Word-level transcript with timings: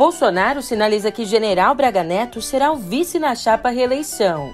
Bolsonaro 0.00 0.62
sinaliza 0.62 1.12
que 1.12 1.26
General 1.26 1.74
Braga 1.74 2.02
Neto 2.02 2.40
será 2.40 2.72
o 2.72 2.76
vice 2.76 3.18
na 3.18 3.34
chapa 3.34 3.68
reeleição. 3.68 4.50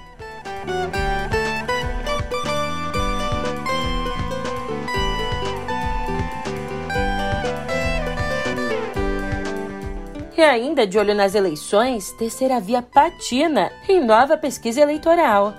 E 10.37 10.43
ainda 10.43 10.85
de 10.85 10.99
olho 10.99 11.15
nas 11.15 11.37
eleições, 11.37 12.11
terceira 12.19 12.59
via 12.59 12.83
patina 12.83 13.71
em 13.89 14.05
nova 14.05 14.37
pesquisa 14.37 14.81
eleitoral. 14.81 15.55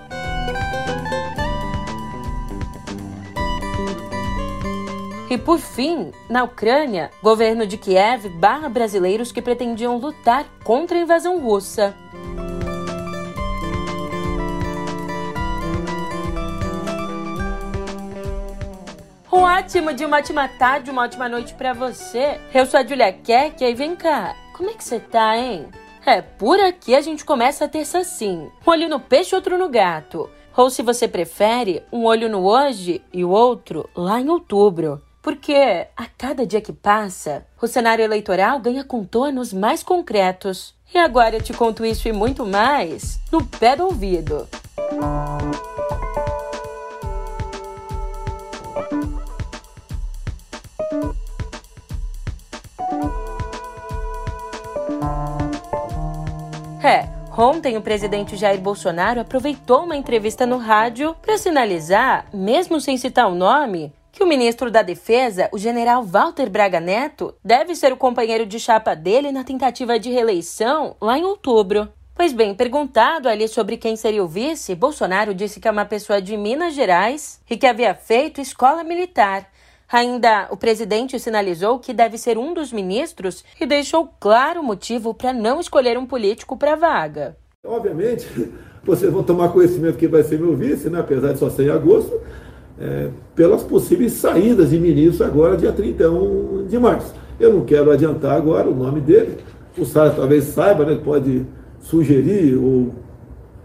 E 5.30 5.36
por 5.36 5.58
fim, 5.58 6.10
na 6.26 6.42
Ucrânia, 6.42 7.10
governo 7.22 7.66
de 7.66 7.76
Kiev 7.76 8.30
barra 8.30 8.66
brasileiros 8.66 9.30
que 9.30 9.42
pretendiam 9.42 9.98
lutar 9.98 10.46
contra 10.64 10.96
a 10.96 11.02
invasão 11.02 11.38
russa. 11.38 11.94
Um 19.30 19.40
ótimo 19.40 19.92
dia, 19.92 20.06
uma 20.06 20.16
ótima 20.16 20.48
tarde, 20.48 20.90
uma 20.90 21.02
ótima 21.02 21.28
noite 21.28 21.52
para 21.52 21.74
você. 21.74 22.40
Eu 22.54 22.64
sou 22.64 22.80
a 22.80 22.86
Julia 22.86 23.12
Keck 23.12 23.62
e 23.62 23.74
vem 23.74 23.94
cá, 23.94 24.34
como 24.56 24.70
é 24.70 24.72
que 24.72 24.82
você 24.82 24.98
tá, 24.98 25.36
hein? 25.36 25.66
É, 26.06 26.22
por 26.22 26.58
aqui 26.58 26.94
a 26.94 27.02
gente 27.02 27.22
começa 27.22 27.66
a 27.66 27.68
terça 27.68 27.98
assim. 27.98 28.50
Um 28.66 28.70
olho 28.70 28.88
no 28.88 28.98
peixe, 28.98 29.34
outro 29.34 29.58
no 29.58 29.68
gato. 29.68 30.30
Ou 30.56 30.70
se 30.70 30.82
você 30.82 31.06
prefere, 31.06 31.82
um 31.92 32.06
olho 32.06 32.30
no 32.30 32.46
hoje 32.46 33.02
e 33.12 33.22
o 33.22 33.30
outro 33.30 33.88
lá 33.94 34.18
em 34.18 34.30
outubro. 34.30 35.02
Porque 35.20 35.86
a 35.96 36.06
cada 36.06 36.46
dia 36.46 36.60
que 36.60 36.72
passa, 36.72 37.46
o 37.60 37.66
cenário 37.66 38.04
eleitoral 38.04 38.60
ganha 38.60 38.84
contornos 38.84 39.52
mais 39.52 39.82
concretos. 39.82 40.74
E 40.94 40.98
agora 40.98 41.36
eu 41.36 41.42
te 41.42 41.52
conto 41.52 41.84
isso 41.84 42.08
e 42.08 42.12
muito 42.12 42.46
mais 42.46 43.20
no 43.30 43.44
pé 43.44 43.76
do 43.76 43.84
ouvido. 43.84 44.48
É, 56.82 57.06
ontem 57.36 57.76
o 57.76 57.82
presidente 57.82 58.36
Jair 58.36 58.60
Bolsonaro 58.60 59.20
aproveitou 59.20 59.84
uma 59.84 59.96
entrevista 59.96 60.46
no 60.46 60.56
rádio 60.56 61.14
para 61.20 61.36
sinalizar, 61.36 62.26
mesmo 62.32 62.80
sem 62.80 62.96
citar 62.96 63.28
o 63.28 63.34
nome, 63.34 63.92
que 64.18 64.24
o 64.24 64.26
ministro 64.26 64.68
da 64.68 64.82
Defesa, 64.82 65.48
o 65.52 65.58
general 65.58 66.02
Walter 66.02 66.50
Braga 66.50 66.80
Neto, 66.80 67.32
deve 67.44 67.76
ser 67.76 67.92
o 67.92 67.96
companheiro 67.96 68.44
de 68.44 68.58
chapa 68.58 68.92
dele 68.96 69.30
na 69.30 69.44
tentativa 69.44 69.96
de 69.96 70.10
reeleição 70.10 70.96
lá 71.00 71.16
em 71.16 71.22
outubro. 71.22 71.88
Pois 72.16 72.32
bem, 72.32 72.52
perguntado 72.52 73.28
ali 73.28 73.46
sobre 73.46 73.76
quem 73.76 73.94
seria 73.94 74.24
o 74.24 74.26
vice, 74.26 74.74
Bolsonaro 74.74 75.32
disse 75.32 75.60
que 75.60 75.68
é 75.68 75.70
uma 75.70 75.84
pessoa 75.84 76.20
de 76.20 76.36
Minas 76.36 76.74
Gerais 76.74 77.40
e 77.48 77.56
que 77.56 77.64
havia 77.64 77.94
feito 77.94 78.40
escola 78.40 78.82
militar. 78.82 79.48
Ainda 79.88 80.48
o 80.50 80.56
presidente 80.56 81.16
sinalizou 81.20 81.78
que 81.78 81.94
deve 81.94 82.18
ser 82.18 82.36
um 82.36 82.52
dos 82.52 82.72
ministros 82.72 83.44
e 83.60 83.66
deixou 83.66 84.12
claro 84.18 84.62
o 84.62 84.64
motivo 84.64 85.14
para 85.14 85.32
não 85.32 85.60
escolher 85.60 85.96
um 85.96 86.04
político 86.04 86.56
para 86.56 86.72
a 86.72 86.76
vaga. 86.76 87.36
Obviamente, 87.64 88.26
vocês 88.82 89.12
vão 89.12 89.22
tomar 89.22 89.50
conhecimento 89.50 89.96
que 89.96 90.08
vai 90.08 90.24
ser 90.24 90.40
meu 90.40 90.56
vice, 90.56 90.90
né? 90.90 90.98
apesar 90.98 91.34
de 91.34 91.38
só 91.38 91.48
ser 91.48 91.66
em 91.66 91.70
agosto 91.70 92.20
é, 92.80 93.08
pelas 93.34 93.62
possíveis 93.62 94.12
saídas 94.12 94.70
de 94.70 94.78
ministros 94.78 95.20
agora, 95.20 95.56
dia 95.56 95.72
31 95.72 96.66
de 96.68 96.78
março. 96.78 97.14
Eu 97.38 97.52
não 97.52 97.64
quero 97.64 97.90
adiantar 97.90 98.36
agora 98.36 98.68
o 98.68 98.74
nome 98.74 99.00
dele, 99.00 99.36
o 99.76 99.84
Sara 99.84 100.10
talvez 100.10 100.44
saiba, 100.44 100.84
né, 100.84 100.98
pode 101.02 101.46
sugerir 101.80 102.56
ou 102.56 102.92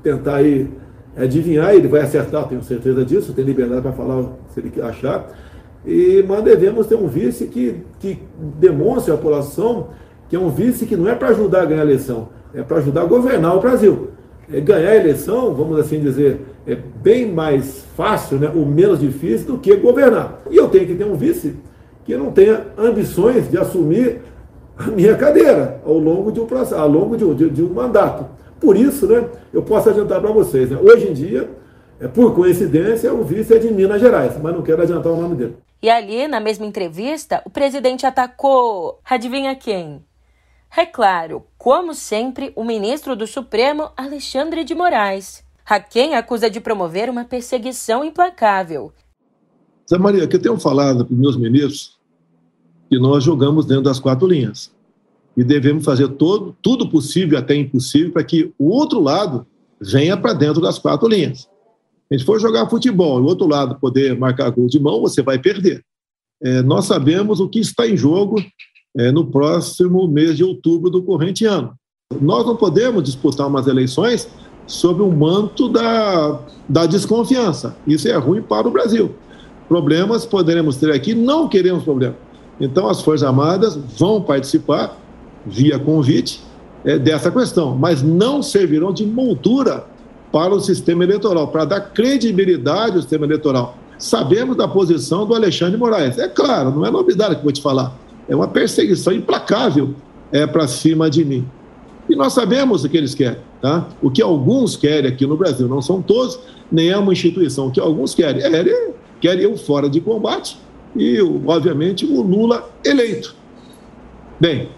tentar 0.01 0.38
aí 0.38 0.69
adivinhar, 1.18 1.74
ele 1.74 1.88
vai 1.88 2.01
acertar, 2.01 2.47
tenho 2.47 2.63
certeza 2.63 3.03
disso, 3.06 3.34
tem 3.34 3.46
liberdade 3.46 3.81
para 3.81 3.91
falar 3.91 4.25
se 4.53 4.59
ele 4.59 4.81
achar. 4.81 5.28
E, 5.85 6.24
mas 6.28 6.44
devemos 6.44 6.88
ter 6.88 6.95
um 6.95 7.07
vice 7.07 7.45
que, 7.47 7.84
que 8.00 8.19
demonstre 8.59 9.12
à 9.12 9.18
população 9.18 9.90
que 10.30 10.35
é 10.35 10.40
um 10.40 10.50
vice 10.50 10.85
que 10.85 10.95
não 10.95 11.07
é 11.07 11.13
para 11.13 11.28
ajudar 11.30 11.62
a 11.62 11.66
ganhar 11.66 11.81
a 11.81 11.85
eleição, 11.85 12.30
é 12.53 12.63
para 12.63 12.78
ajudar 12.78 13.01
a 13.01 13.06
governar 13.06 13.56
o 13.56 13.59
Brasil. 13.59 14.09
É 14.51 14.59
ganhar 14.59 14.90
a 14.90 14.95
eleição, 14.95 15.53
vamos 15.53 15.78
assim 15.80 16.00
dizer, 16.00 16.41
é 16.66 16.75
bem 16.75 17.31
mais 17.31 17.85
fácil, 17.96 18.40
né, 18.40 18.51
ou 18.53 18.66
menos 18.66 19.00
difícil 19.00 19.47
do 19.47 19.57
que 19.57 19.75
governar. 19.75 20.40
E 20.50 20.56
eu 20.56 20.69
tenho 20.69 20.88
que 20.88 20.96
ter 20.96 21.06
um 21.06 21.16
vice 21.16 21.56
que 22.06 22.16
não 22.16 22.31
tenha 22.31 22.68
ambições 22.78 23.50
de 23.50 23.57
assumir 23.57 24.22
a 24.78 24.88
minha 24.88 25.16
cadeira 25.16 25.81
ao 25.85 25.97
longo 25.97 26.31
de 26.31 26.40
um 26.40 26.46
processo, 26.46 26.75
ao 26.75 26.88
longo 26.88 27.16
de 27.16 27.24
um, 27.24 27.34
de, 27.34 27.50
de 27.50 27.63
um 27.63 27.74
mandato. 27.74 28.25
Por 28.59 28.78
isso, 28.78 29.07
né, 29.07 29.28
eu 29.51 29.62
posso 29.62 29.90
adiantar 29.90 30.22
para 30.22 30.31
vocês, 30.31 30.69
né, 30.69 30.78
hoje 30.81 31.09
em 31.09 31.13
dia, 31.13 31.50
é, 32.00 32.07
por 32.07 32.34
coincidência, 32.34 33.13
o 33.13 33.24
vice 33.24 33.53
é 33.53 33.59
de 33.59 33.72
Minas 33.72 34.01
Gerais, 34.01 34.34
mas 34.41 34.53
não 34.53 34.62
quero 34.62 34.81
adiantar 34.81 35.12
o 35.12 35.22
nome 35.22 35.35
dele. 35.35 35.57
E 35.81 35.90
ali, 35.90 36.28
na 36.28 36.40
mesma 36.40 36.66
entrevista, 36.66 37.41
o 37.45 37.50
presidente 37.50 38.06
atacou, 38.06 39.00
adivinha 39.03 39.53
quem? 39.53 40.01
É 40.75 40.85
claro, 40.85 41.45
como 41.57 41.94
sempre, 41.94 42.51
o 42.56 42.63
ministro 42.63 43.16
do 43.16 43.28
Supremo, 43.28 43.91
Alexandre 43.95 44.63
de 44.63 44.74
Moraes. 44.74 45.44
A 45.66 45.79
quem 45.79 46.16
acusa 46.16 46.50
de 46.50 46.59
promover 46.59 47.09
uma 47.09 47.24
perseguição 47.24 48.03
implacável. 48.03 48.91
Zé 49.90 49.97
Maria, 49.97 50.28
que 50.28 50.35
eu 50.35 50.41
tenho 50.41 50.59
falado 50.59 51.06
para 51.06 51.13
os 51.13 51.19
meus 51.19 51.38
ministros 51.38 51.97
que 52.90 53.00
nós 53.00 53.24
jogamos 53.24 53.66
dentro 53.66 53.84
das 53.84 54.00
quatro 54.00 54.28
linhas. 54.28 54.72
E 55.35 55.44
devemos 55.44 55.84
fazer 55.84 56.07
todo, 56.09 56.56
tudo 56.62 56.90
possível, 56.90 57.40
até 57.40 57.56
impossível, 57.56 58.12
para 58.12 58.24
que 58.24 58.53
o 58.59 58.69
outro 58.69 59.00
lado 59.00 59.47
venha 59.81 60.16
para 60.16 60.34
dentro 60.34 60.62
das 60.62 60.78
quatro 60.78 61.07
linhas. 61.07 61.40
Se 61.40 61.50
a 62.12 62.18
gente 62.18 62.25
for 62.25 62.40
jogar 62.40 62.69
futebol 62.69 63.19
e 63.19 63.24
o 63.24 63.25
outro 63.25 63.47
lado 63.47 63.80
poder 63.80 64.18
marcar 64.18 64.50
gol 64.51 64.68
de 64.68 64.80
mão, 64.80 65.01
você 65.01 65.22
vai 65.22 65.40
perder. 65.40 65.84
É, 66.41 66.62
nós 66.62 66.85
sabemos 66.85 67.40
o 67.40 67.50
que 67.50 67.59
está 67.59 67.88
em 67.88 67.97
jogo 67.97 68.35
é, 68.95 69.12
no 69.12 69.31
próximo 69.31 70.07
mês 70.07 70.38
de 70.38 70.44
outubro 70.44 70.90
do 70.90 71.01
corrente 71.01 71.45
ano. 71.45 71.74
Nós 72.22 72.45
não 72.45 72.56
podemos 72.56 73.03
disputar 73.03 73.47
umas 73.47 73.66
eleições 73.66 74.30
sob 74.66 75.01
o 75.01 75.12
manto 75.12 75.69
da, 75.69 76.40
da 76.68 76.85
desconfiança. 76.85 77.75
Isso 77.85 78.07
é 78.07 78.16
ruim 78.16 78.41
para 78.41 78.68
o 78.68 78.72
Brasil. 78.72 79.16
Problemas 79.68 80.25
poderemos 80.25 80.78
ter 80.78 80.91
aqui, 80.91 81.13
não 81.13 81.47
queremos 81.47 81.84
problemas. 81.84 82.18
Então, 82.59 82.88
as 82.88 83.01
Forças 83.01 83.28
Armadas 83.28 83.78
vão 83.97 84.22
participar, 84.22 84.97
via 85.46 85.79
convite, 85.79 86.41
é, 86.85 86.97
dessa 86.97 87.31
questão, 87.31 87.75
mas 87.75 88.01
não 88.01 88.41
servirão 88.41 88.94
de 88.94 89.06
moldura 89.06 89.85
para 90.31 90.53
o 90.53 90.59
sistema 90.59 91.03
eleitoral, 91.03 91.47
para 91.47 91.66
dar 91.66 91.80
credibilidade 91.80 92.95
ao 92.95 93.01
sistema 93.01 93.25
eleitoral. 93.25 93.78
Sabemos 93.97 94.57
da 94.57 94.68
posição 94.68 95.25
do 95.25 95.34
Alexandre 95.34 95.78
Moraes. 95.78 96.18
É 96.18 96.28
claro, 96.28 96.72
não 96.72 96.85
é 96.85 96.91
novidade 96.91 97.35
que 97.38 97.44
vou 97.44 97.51
te 97.51 97.62
falar. 97.62 97.94
É 98.28 98.35
uma 98.35 98.47
perseguição 98.47 99.13
implacável 99.13 99.94
é, 100.31 100.45
para 100.47 100.68
cima 100.68 101.09
de 101.09 101.24
mim. 101.24 101.45
E 102.09 102.16
nós 102.16 102.34
sabemos 102.34 102.84
o 102.84 102.90
que 102.90 102.97
eles 102.97 103.16
querem. 103.16 103.40
Tá? 103.62 103.88
O 104.02 104.12
que 104.12 104.22
alguns 104.22 104.75
querem 104.75 105.09
aqui 105.09 105.25
no 105.25 105.38
Brasil, 105.38 105.68
não 105.68 105.81
são 105.81 106.02
todos, 106.02 106.40
nem 106.72 106.90
é 106.90 106.97
uma 106.97 107.14
instituição. 107.14 107.68
O 107.68 107.72
que 107.72 107.80
alguns 107.80 108.14
querem 108.14 108.44
é 108.44 108.94
querem 109.22 109.44
eu 109.44 109.56
fora 109.58 109.90
de 109.90 110.02
combate 110.02 110.58
e, 110.96 111.22
obviamente, 111.46 112.06
o 112.06 112.22
Lula 112.22 112.69
eleito. 112.86 113.36
Bem, 114.40 114.69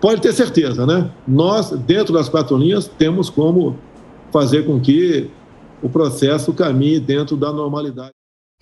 pode 0.00 0.22
ter 0.22 0.32
certeza, 0.32 0.86
né? 0.86 1.10
Nós, 1.28 1.70
dentro 1.70 2.14
das 2.14 2.28
quatro 2.28 2.56
linhas, 2.56 2.88
temos 2.88 3.28
como 3.28 3.76
fazer 4.32 4.64
com 4.64 4.80
que 4.80 5.30
o 5.82 5.88
processo 5.88 6.52
caminhe 6.52 6.98
dentro 6.98 7.36
da 7.36 7.52
normalidade. 7.52 8.12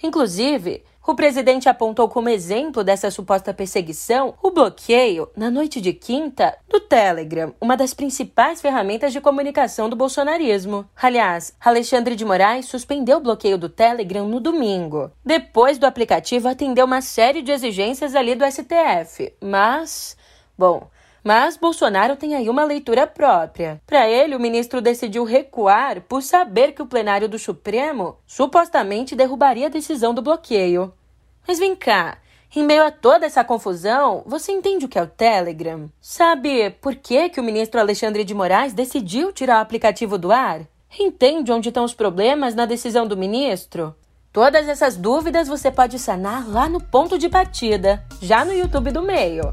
Inclusive, 0.02 0.84
o 1.08 1.14
presidente 1.14 1.70
apontou 1.70 2.06
como 2.06 2.28
exemplo 2.28 2.84
dessa 2.84 3.10
suposta 3.10 3.54
perseguição 3.54 4.34
o 4.42 4.50
bloqueio, 4.50 5.30
na 5.34 5.50
noite 5.50 5.80
de 5.80 5.94
quinta, 5.94 6.54
do 6.68 6.78
Telegram, 6.80 7.54
uma 7.60 7.78
das 7.78 7.94
principais 7.94 8.60
ferramentas 8.60 9.12
de 9.12 9.20
comunicação 9.20 9.88
do 9.88 9.96
bolsonarismo. 9.96 10.86
Aliás, 10.94 11.54
Alexandre 11.58 12.14
de 12.14 12.26
Moraes 12.26 12.66
suspendeu 12.66 13.16
o 13.16 13.22
bloqueio 13.22 13.56
do 13.56 13.70
Telegram 13.70 14.28
no 14.28 14.38
domingo. 14.38 15.10
Depois 15.24 15.78
do 15.78 15.86
aplicativo 15.86 16.46
atendeu 16.46 16.84
uma 16.84 17.00
série 17.00 17.40
de 17.40 17.50
exigências 17.50 18.14
ali 18.14 18.34
do 18.34 18.44
STF. 18.44 19.32
Mas, 19.40 20.14
bom, 20.58 20.88
mas 21.22 21.56
Bolsonaro 21.56 22.16
tem 22.16 22.34
aí 22.34 22.48
uma 22.48 22.64
leitura 22.64 23.06
própria. 23.06 23.80
Para 23.86 24.08
ele, 24.08 24.34
o 24.34 24.40
ministro 24.40 24.80
decidiu 24.80 25.24
recuar 25.24 26.00
por 26.02 26.22
saber 26.22 26.72
que 26.72 26.82
o 26.82 26.86
plenário 26.86 27.28
do 27.28 27.38
Supremo 27.38 28.16
supostamente 28.26 29.16
derrubaria 29.16 29.66
a 29.66 29.70
decisão 29.70 30.14
do 30.14 30.22
bloqueio. 30.22 30.92
Mas 31.46 31.58
vem 31.58 31.74
cá, 31.74 32.18
em 32.54 32.64
meio 32.64 32.82
a 32.82 32.90
toda 32.90 33.26
essa 33.26 33.44
confusão, 33.44 34.22
você 34.26 34.52
entende 34.52 34.86
o 34.86 34.88
que 34.88 34.98
é 34.98 35.02
o 35.02 35.06
Telegram? 35.06 35.90
Sabe 36.00 36.70
por 36.70 36.94
que, 36.94 37.28
que 37.28 37.40
o 37.40 37.44
ministro 37.44 37.78
Alexandre 37.78 38.24
de 38.24 38.34
Moraes 38.34 38.72
decidiu 38.72 39.32
tirar 39.32 39.58
o 39.58 39.62
aplicativo 39.62 40.16
do 40.16 40.32
ar? 40.32 40.62
Entende 40.98 41.52
onde 41.52 41.68
estão 41.68 41.84
os 41.84 41.92
problemas 41.92 42.54
na 42.54 42.64
decisão 42.64 43.06
do 43.06 43.16
ministro? 43.16 43.94
Todas 44.32 44.68
essas 44.68 44.96
dúvidas 44.96 45.48
você 45.48 45.70
pode 45.70 45.98
sanar 45.98 46.48
lá 46.48 46.68
no 46.68 46.82
ponto 46.82 47.18
de 47.18 47.28
partida, 47.28 48.04
já 48.20 48.44
no 48.44 48.52
YouTube 48.52 48.90
do 48.92 49.02
Meio. 49.02 49.52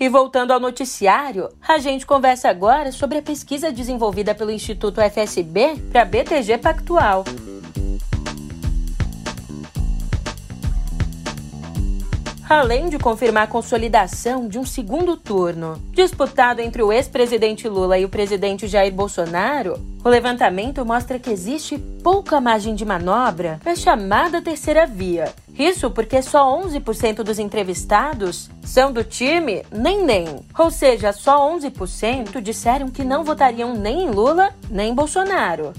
E 0.00 0.08
voltando 0.08 0.52
ao 0.52 0.60
noticiário, 0.60 1.48
a 1.66 1.78
gente 1.78 2.06
conversa 2.06 2.48
agora 2.48 2.92
sobre 2.92 3.18
a 3.18 3.22
pesquisa 3.22 3.72
desenvolvida 3.72 4.32
pelo 4.32 4.52
Instituto 4.52 5.00
FSB 5.00 5.76
para 5.90 6.02
a 6.02 6.04
BTG 6.04 6.58
Pactual. 6.58 7.24
além 12.48 12.88
de 12.88 12.98
confirmar 12.98 13.44
a 13.44 13.46
consolidação 13.46 14.48
de 14.48 14.58
um 14.58 14.64
segundo 14.64 15.16
turno. 15.16 15.80
Disputado 15.92 16.60
entre 16.60 16.82
o 16.82 16.90
ex-presidente 16.90 17.68
Lula 17.68 17.98
e 17.98 18.06
o 18.06 18.08
presidente 18.08 18.66
Jair 18.66 18.92
Bolsonaro, 18.92 19.78
o 20.02 20.08
levantamento 20.08 20.84
mostra 20.84 21.18
que 21.18 21.30
existe 21.30 21.76
pouca 22.02 22.40
margem 22.40 22.74
de 22.74 22.86
manobra 22.86 23.60
para 23.62 23.72
a 23.72 23.76
chamada 23.76 24.40
terceira 24.40 24.86
via. 24.86 25.32
Isso 25.58 25.90
porque 25.90 26.22
só 26.22 26.56
11% 26.62 27.24
dos 27.24 27.38
entrevistados 27.38 28.48
são 28.62 28.92
do 28.92 29.02
time 29.02 29.64
nem 29.72 30.04
nem, 30.04 30.40
ou 30.56 30.70
seja, 30.70 31.12
só 31.12 31.50
11% 31.50 32.40
disseram 32.40 32.88
que 32.88 33.02
não 33.02 33.24
votariam 33.24 33.74
nem 33.74 34.04
em 34.04 34.10
Lula 34.10 34.54
nem 34.70 34.90
em 34.90 34.94
Bolsonaro. 34.94 35.72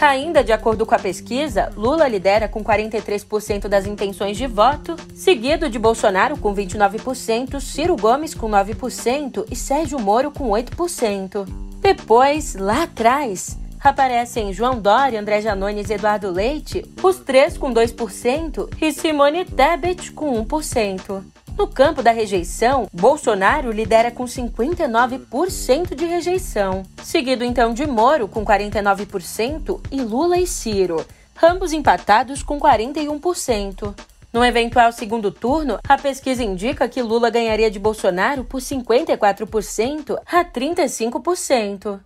Ainda 0.00 0.42
de 0.42 0.52
acordo 0.52 0.84
com 0.86 0.94
a 0.94 0.98
pesquisa, 0.98 1.70
Lula 1.76 2.08
lidera 2.08 2.48
com 2.48 2.64
43% 2.64 3.68
das 3.68 3.86
intenções 3.86 4.36
de 4.36 4.46
voto, 4.46 4.96
seguido 5.14 5.68
de 5.68 5.78
Bolsonaro 5.78 6.36
com 6.38 6.54
29%, 6.54 7.60
Ciro 7.60 7.96
Gomes 7.96 8.34
com 8.34 8.48
9% 8.50 9.46
e 9.50 9.54
Sérgio 9.54 10.00
Moro 10.00 10.30
com 10.30 10.48
8%. 10.48 11.46
Depois, 11.80 12.54
lá 12.54 12.84
atrás, 12.84 13.58
aparecem 13.82 14.52
João 14.52 14.80
Dória, 14.80 15.20
André 15.20 15.40
Janones 15.40 15.90
e 15.90 15.94
Eduardo 15.94 16.30
Leite, 16.30 16.84
os 17.02 17.16
três 17.18 17.56
com 17.56 17.72
2% 17.72 18.68
e 18.80 18.92
Simone 18.92 19.44
Tebet 19.44 20.12
com 20.12 20.44
1%. 20.44 21.22
No 21.56 21.66
campo 21.66 22.02
da 22.02 22.10
rejeição, 22.10 22.88
Bolsonaro 22.92 23.70
lidera 23.70 24.10
com 24.10 24.24
59% 24.24 25.94
de 25.94 26.06
rejeição, 26.06 26.84
seguido 27.02 27.44
então 27.44 27.74
de 27.74 27.86
Moro 27.86 28.28
com 28.28 28.44
49% 28.44 29.80
e 29.90 30.00
Lula 30.00 30.38
e 30.38 30.46
Ciro, 30.46 31.04
ambos 31.42 31.72
empatados 31.72 32.42
com 32.42 32.58
41%. 32.58 33.94
No 34.32 34.44
eventual 34.44 34.92
segundo 34.92 35.32
turno, 35.32 35.78
a 35.88 35.98
pesquisa 35.98 36.44
indica 36.44 36.88
que 36.88 37.02
Lula 37.02 37.30
ganharia 37.30 37.70
de 37.70 37.80
Bolsonaro 37.80 38.44
por 38.44 38.60
54% 38.60 40.16
a 40.24 40.44
35%. 40.44 42.00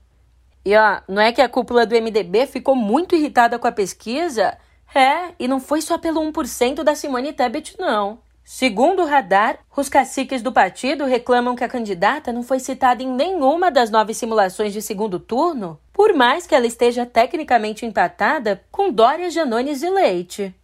E 0.65 0.75
ó, 0.77 1.01
não 1.07 1.21
é 1.21 1.33
que 1.33 1.43
a 1.43 1.49
cúpula 1.49 1.85
do 1.85 1.95
MDB 1.95 2.47
ficou 2.47 2.75
muito 2.75 3.15
irritada 3.15 3.59
com 3.59 3.67
a 3.67 3.73
pesquisa? 3.73 4.57
É, 4.95 5.33
e 5.39 5.47
não 5.47 5.61
foi 5.61 5.83
só 5.83 5.99
pelo 5.99 6.21
1% 6.21 6.83
da 6.83 6.95
Simone 6.95 7.33
Tebet, 7.33 7.77
não. 7.79 8.19
Segundo 8.45 9.03
o 9.03 9.07
radar, 9.07 9.59
os 9.75 9.89
caciques 9.89 10.43
do 10.43 10.53
partido 10.53 11.07
reclamam 11.07 11.57
que 11.57 11.65
a 11.65 11.69
candidata 11.69 12.33
não 12.33 12.43
foi 12.43 12.61
citada 12.61 13.03
em 13.03 13.09
nenhuma 13.09 13.71
das 13.71 13.91
nove 13.91 14.13
simulações 14.13 14.73
de 14.73 14.83
segundo 14.83 15.19
turno, 15.19 15.81
por 15.93 16.15
mais 16.15 16.47
que 16.47 16.55
ela 16.55 16.67
esteja 16.67 17.07
tecnicamente 17.07 17.87
empatada 17.87 18.63
com 18.71 18.93
Dória, 18.93 19.31
Janones 19.31 19.83
e 19.83 19.89
Leite. 19.89 20.55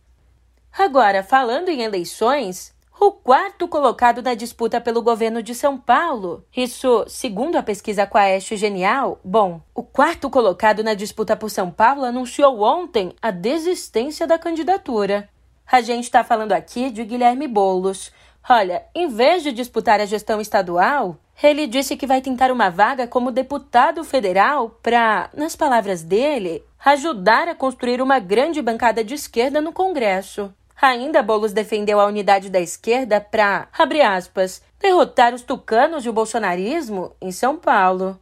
Agora, 0.79 1.23
falando 1.23 1.71
em 1.71 1.83
eleições, 1.83 2.73
o 3.01 3.13
quarto 3.13 3.67
colocado 3.67 4.23
na 4.23 4.35
disputa 4.35 4.79
pelo 4.79 5.01
governo 5.01 5.43
de 5.43 5.55
São 5.55 5.79
Paulo. 5.79 6.45
Isso, 6.55 7.07
segundo 7.09 7.57
a 7.57 7.63
pesquisa 7.63 8.07
Quaest 8.07 8.55
Genial, 8.57 9.19
bom, 9.25 9.63
o 9.75 9.83
quarto 9.83 10.29
colocado 10.29 10.85
na 10.85 10.93
disputa 10.93 11.35
por 11.35 11.51
São 11.51 11.71
Paulo 11.71 12.05
anunciou 12.05 12.61
ontem 12.61 13.15
a 13.23 13.31
desistência 13.31 14.27
da 14.27 14.39
candidatura. 14.39 15.31
A 15.67 15.81
gente 15.81 16.05
está 16.05 16.23
falando 16.23 16.53
aqui 16.53 16.91
de 16.91 17.03
Guilherme 17.03 17.49
Boulos. 17.49 18.13
Olha, 18.47 18.85
em 18.95 19.09
vez 19.09 19.43
de 19.43 19.51
disputar 19.51 19.99
a 19.99 20.05
gestão 20.05 20.39
estadual, 20.39 21.17
ele 21.43 21.67
disse 21.67 21.97
que 21.97 22.07
vai 22.07 22.21
tentar 22.21 22.53
uma 22.53 22.69
vaga 22.69 23.07
como 23.07 23.33
deputado 23.33 24.05
federal 24.05 24.79
para, 24.83 25.31
nas 25.35 25.57
palavras 25.57 26.03
dele, 26.03 26.63
ajudar 26.85 27.49
a 27.49 27.55
construir 27.55 28.03
uma 28.03 28.19
grande 28.19 28.61
bancada 28.61 29.03
de 29.03 29.15
esquerda 29.15 29.59
no 29.63 29.73
Congresso. 29.73 30.53
Ainda 30.81 31.23
Boulos 31.23 31.53
defendeu 31.53 32.01
a 32.01 32.07
unidade 32.07 32.49
da 32.49 32.59
esquerda 32.59 33.21
para, 33.21 33.69
abre 33.77 34.01
aspas, 34.01 34.63
derrotar 34.81 35.35
os 35.35 35.43
tucanos 35.43 36.07
e 36.07 36.09
o 36.09 36.13
bolsonarismo 36.13 37.13
em 37.21 37.31
São 37.31 37.57
Paulo. 37.57 38.19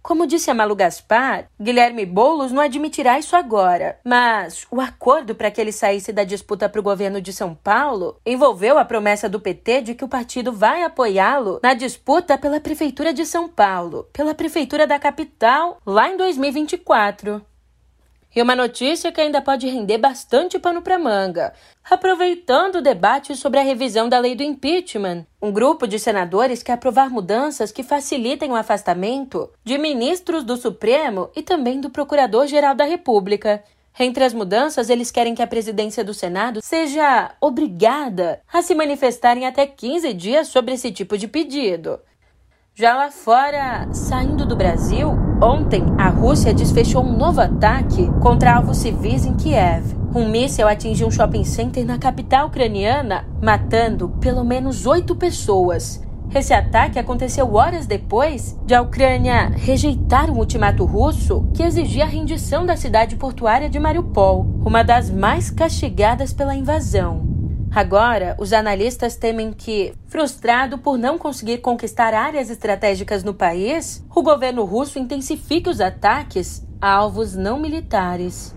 Como 0.00 0.26
disse 0.26 0.50
a 0.50 0.54
Malu 0.54 0.74
Gaspar, 0.74 1.50
Guilherme 1.60 2.06
Boulos 2.06 2.50
não 2.50 2.62
admitirá 2.62 3.18
isso 3.18 3.36
agora, 3.36 3.98
mas 4.02 4.66
o 4.70 4.80
acordo 4.80 5.34
para 5.34 5.50
que 5.50 5.60
ele 5.60 5.70
saísse 5.70 6.10
da 6.10 6.24
disputa 6.24 6.66
para 6.66 6.80
o 6.80 6.82
governo 6.82 7.20
de 7.20 7.30
São 7.30 7.54
Paulo 7.54 8.16
envolveu 8.24 8.78
a 8.78 8.86
promessa 8.86 9.28
do 9.28 9.38
PT 9.38 9.82
de 9.82 9.94
que 9.94 10.04
o 10.04 10.08
partido 10.08 10.50
vai 10.50 10.82
apoiá-lo 10.84 11.60
na 11.62 11.74
disputa 11.74 12.38
pela 12.38 12.58
Prefeitura 12.58 13.12
de 13.12 13.26
São 13.26 13.48
Paulo, 13.48 14.08
pela 14.14 14.34
Prefeitura 14.34 14.86
da 14.86 14.98
capital, 14.98 15.78
lá 15.84 16.08
em 16.08 16.16
2024. 16.16 17.42
E 18.34 18.42
uma 18.42 18.54
notícia 18.54 19.10
que 19.10 19.20
ainda 19.20 19.40
pode 19.40 19.66
render 19.66 19.98
bastante 19.98 20.58
pano 20.58 20.82
para 20.82 20.98
manga. 20.98 21.52
Aproveitando 21.88 22.76
o 22.76 22.82
debate 22.82 23.34
sobre 23.34 23.58
a 23.58 23.62
revisão 23.62 24.08
da 24.08 24.18
lei 24.18 24.34
do 24.34 24.42
impeachment, 24.42 25.26
um 25.40 25.50
grupo 25.50 25.86
de 25.86 25.98
senadores 25.98 26.62
quer 26.62 26.74
aprovar 26.74 27.10
mudanças 27.10 27.72
que 27.72 27.82
facilitem 27.82 28.50
o 28.50 28.56
afastamento 28.56 29.50
de 29.64 29.78
ministros 29.78 30.44
do 30.44 30.56
Supremo 30.56 31.30
e 31.34 31.42
também 31.42 31.80
do 31.80 31.88
Procurador-Geral 31.88 32.74
da 32.74 32.84
República. 32.84 33.64
Entre 33.98 34.22
as 34.22 34.32
mudanças, 34.32 34.90
eles 34.90 35.10
querem 35.10 35.34
que 35.34 35.42
a 35.42 35.46
presidência 35.46 36.04
do 36.04 36.14
Senado 36.14 36.60
seja 36.62 37.34
obrigada 37.40 38.40
a 38.52 38.62
se 38.62 38.74
manifestar 38.74 39.36
em 39.36 39.46
até 39.46 39.66
15 39.66 40.12
dias 40.12 40.48
sobre 40.48 40.74
esse 40.74 40.92
tipo 40.92 41.18
de 41.18 41.26
pedido. 41.26 41.98
Já 42.78 42.94
lá 42.94 43.10
fora, 43.10 43.88
saindo 43.92 44.46
do 44.46 44.54
Brasil, 44.54 45.10
ontem 45.42 45.82
a 45.98 46.10
Rússia 46.10 46.54
desfechou 46.54 47.02
um 47.02 47.16
novo 47.16 47.40
ataque 47.40 48.08
contra 48.22 48.54
alvos 48.54 48.76
civis 48.78 49.26
em 49.26 49.34
Kiev. 49.34 49.96
Um 50.14 50.28
míssil 50.28 50.68
atingiu 50.68 51.08
um 51.08 51.10
shopping 51.10 51.42
center 51.42 51.84
na 51.84 51.98
capital 51.98 52.46
ucraniana, 52.46 53.26
matando 53.42 54.10
pelo 54.20 54.44
menos 54.44 54.86
oito 54.86 55.16
pessoas. 55.16 56.00
Esse 56.32 56.54
ataque 56.54 57.00
aconteceu 57.00 57.52
horas 57.52 57.84
depois 57.84 58.56
de 58.64 58.76
a 58.76 58.80
Ucrânia 58.80 59.50
rejeitar 59.56 60.30
um 60.30 60.38
ultimato 60.38 60.84
russo 60.84 61.48
que 61.52 61.64
exigia 61.64 62.04
a 62.04 62.06
rendição 62.06 62.64
da 62.64 62.76
cidade 62.76 63.16
portuária 63.16 63.68
de 63.68 63.80
Mariupol, 63.80 64.46
uma 64.64 64.84
das 64.84 65.10
mais 65.10 65.50
castigadas 65.50 66.32
pela 66.32 66.54
invasão. 66.54 67.27
Agora, 67.78 68.34
os 68.40 68.52
analistas 68.52 69.14
temem 69.14 69.52
que, 69.52 69.94
frustrado 70.08 70.78
por 70.78 70.98
não 70.98 71.16
conseguir 71.16 71.58
conquistar 71.58 72.12
áreas 72.12 72.50
estratégicas 72.50 73.22
no 73.22 73.32
país, 73.32 74.04
o 74.12 74.20
governo 74.20 74.64
russo 74.64 74.98
intensifique 74.98 75.70
os 75.70 75.80
ataques 75.80 76.66
a 76.80 76.90
alvos 76.90 77.36
não 77.36 77.60
militares. 77.60 78.52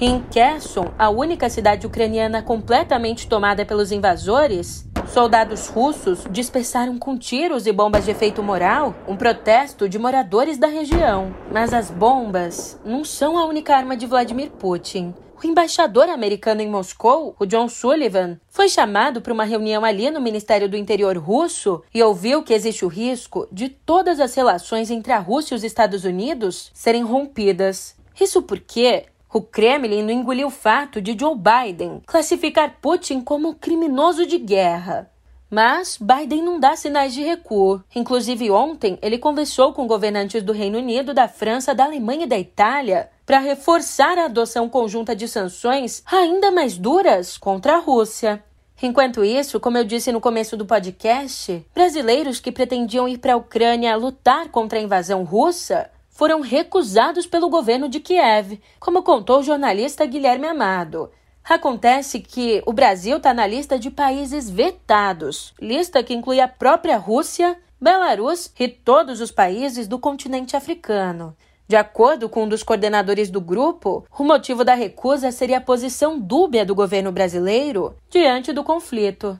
Em 0.00 0.20
Kherson, 0.22 0.92
a 0.98 1.08
única 1.08 1.48
cidade 1.48 1.86
ucraniana 1.86 2.42
completamente 2.42 3.28
tomada 3.28 3.64
pelos 3.64 3.92
invasores, 3.92 4.84
soldados 5.06 5.68
russos 5.68 6.26
dispersaram 6.28 6.98
com 6.98 7.16
tiros 7.16 7.64
e 7.64 7.72
bombas 7.72 8.04
de 8.04 8.10
efeito 8.10 8.42
moral 8.42 8.92
um 9.06 9.16
protesto 9.16 9.88
de 9.88 9.96
moradores 9.96 10.58
da 10.58 10.66
região. 10.66 11.32
Mas 11.52 11.72
as 11.72 11.92
bombas 11.92 12.76
não 12.84 13.04
são 13.04 13.38
a 13.38 13.46
única 13.46 13.76
arma 13.76 13.96
de 13.96 14.04
Vladimir 14.04 14.50
Putin. 14.50 15.14
O 15.40 15.46
embaixador 15.46 16.08
americano 16.08 16.60
em 16.60 16.68
Moscou, 16.68 17.36
o 17.38 17.46
John 17.46 17.68
Sullivan, 17.68 18.40
foi 18.48 18.68
chamado 18.68 19.20
para 19.20 19.32
uma 19.32 19.44
reunião 19.44 19.84
ali 19.84 20.10
no 20.10 20.20
Ministério 20.20 20.68
do 20.68 20.76
Interior 20.76 21.16
russo 21.16 21.82
e 21.94 22.02
ouviu 22.02 22.42
que 22.42 22.52
existe 22.52 22.84
o 22.84 22.88
risco 22.88 23.46
de 23.52 23.68
todas 23.68 24.18
as 24.18 24.34
relações 24.34 24.90
entre 24.90 25.12
a 25.12 25.18
Rússia 25.18 25.54
e 25.54 25.56
os 25.58 25.62
Estados 25.62 26.04
Unidos 26.04 26.72
serem 26.74 27.04
rompidas. 27.04 27.94
Isso 28.20 28.42
porque 28.42 29.04
o 29.34 29.42
Kremlin 29.42 30.04
não 30.04 30.12
engoliu 30.12 30.46
o 30.46 30.50
fato 30.50 31.02
de 31.02 31.16
Joe 31.18 31.34
Biden 31.36 32.00
classificar 32.06 32.76
Putin 32.80 33.20
como 33.20 33.56
criminoso 33.56 34.24
de 34.24 34.38
guerra. 34.38 35.10
Mas 35.50 35.98
Biden 36.00 36.40
não 36.40 36.60
dá 36.60 36.76
sinais 36.76 37.12
de 37.12 37.20
recuo. 37.20 37.82
Inclusive, 37.96 38.48
ontem 38.52 38.96
ele 39.02 39.18
conversou 39.18 39.72
com 39.72 39.88
governantes 39.88 40.40
do 40.40 40.52
Reino 40.52 40.78
Unido, 40.78 41.12
da 41.12 41.26
França, 41.26 41.74
da 41.74 41.84
Alemanha 41.84 42.22
e 42.22 42.28
da 42.28 42.38
Itália 42.38 43.10
para 43.26 43.40
reforçar 43.40 44.18
a 44.18 44.26
adoção 44.26 44.68
conjunta 44.68 45.16
de 45.16 45.26
sanções 45.26 46.04
ainda 46.06 46.52
mais 46.52 46.78
duras 46.78 47.36
contra 47.36 47.74
a 47.74 47.80
Rússia. 47.80 48.40
Enquanto 48.80 49.24
isso, 49.24 49.58
como 49.58 49.78
eu 49.78 49.84
disse 49.84 50.12
no 50.12 50.20
começo 50.20 50.56
do 50.56 50.66
podcast, 50.66 51.64
brasileiros 51.74 52.38
que 52.38 52.52
pretendiam 52.52 53.08
ir 53.08 53.18
para 53.18 53.34
a 53.34 53.36
Ucrânia 53.36 53.96
lutar 53.96 54.48
contra 54.50 54.78
a 54.78 54.82
invasão 54.82 55.24
russa 55.24 55.90
foram 56.14 56.40
recusados 56.40 57.26
pelo 57.26 57.50
governo 57.50 57.88
de 57.88 57.98
Kiev, 58.00 58.60
como 58.78 59.02
contou 59.02 59.40
o 59.40 59.42
jornalista 59.42 60.06
Guilherme 60.06 60.46
Amado. 60.46 61.10
Acontece 61.42 62.20
que 62.20 62.62
o 62.64 62.72
Brasil 62.72 63.18
está 63.18 63.34
na 63.34 63.46
lista 63.46 63.78
de 63.78 63.90
países 63.90 64.48
vetados, 64.48 65.52
lista 65.60 66.02
que 66.02 66.14
inclui 66.14 66.40
a 66.40 66.48
própria 66.48 66.96
Rússia, 66.96 67.58
Belarus 67.78 68.50
e 68.58 68.68
todos 68.68 69.20
os 69.20 69.30
países 69.30 69.86
do 69.86 69.98
continente 69.98 70.56
africano. 70.56 71.36
De 71.66 71.76
acordo 71.76 72.28
com 72.28 72.44
um 72.44 72.48
dos 72.48 72.62
coordenadores 72.62 73.28
do 73.28 73.40
grupo, 73.40 74.06
o 74.16 74.22
motivo 74.22 74.64
da 74.64 74.74
recusa 74.74 75.32
seria 75.32 75.58
a 75.58 75.62
posição 75.62 76.18
dúbia 76.18 76.64
do 76.64 76.74
governo 76.74 77.10
brasileiro 77.10 77.94
diante 78.08 78.52
do 78.52 78.62
conflito. 78.62 79.38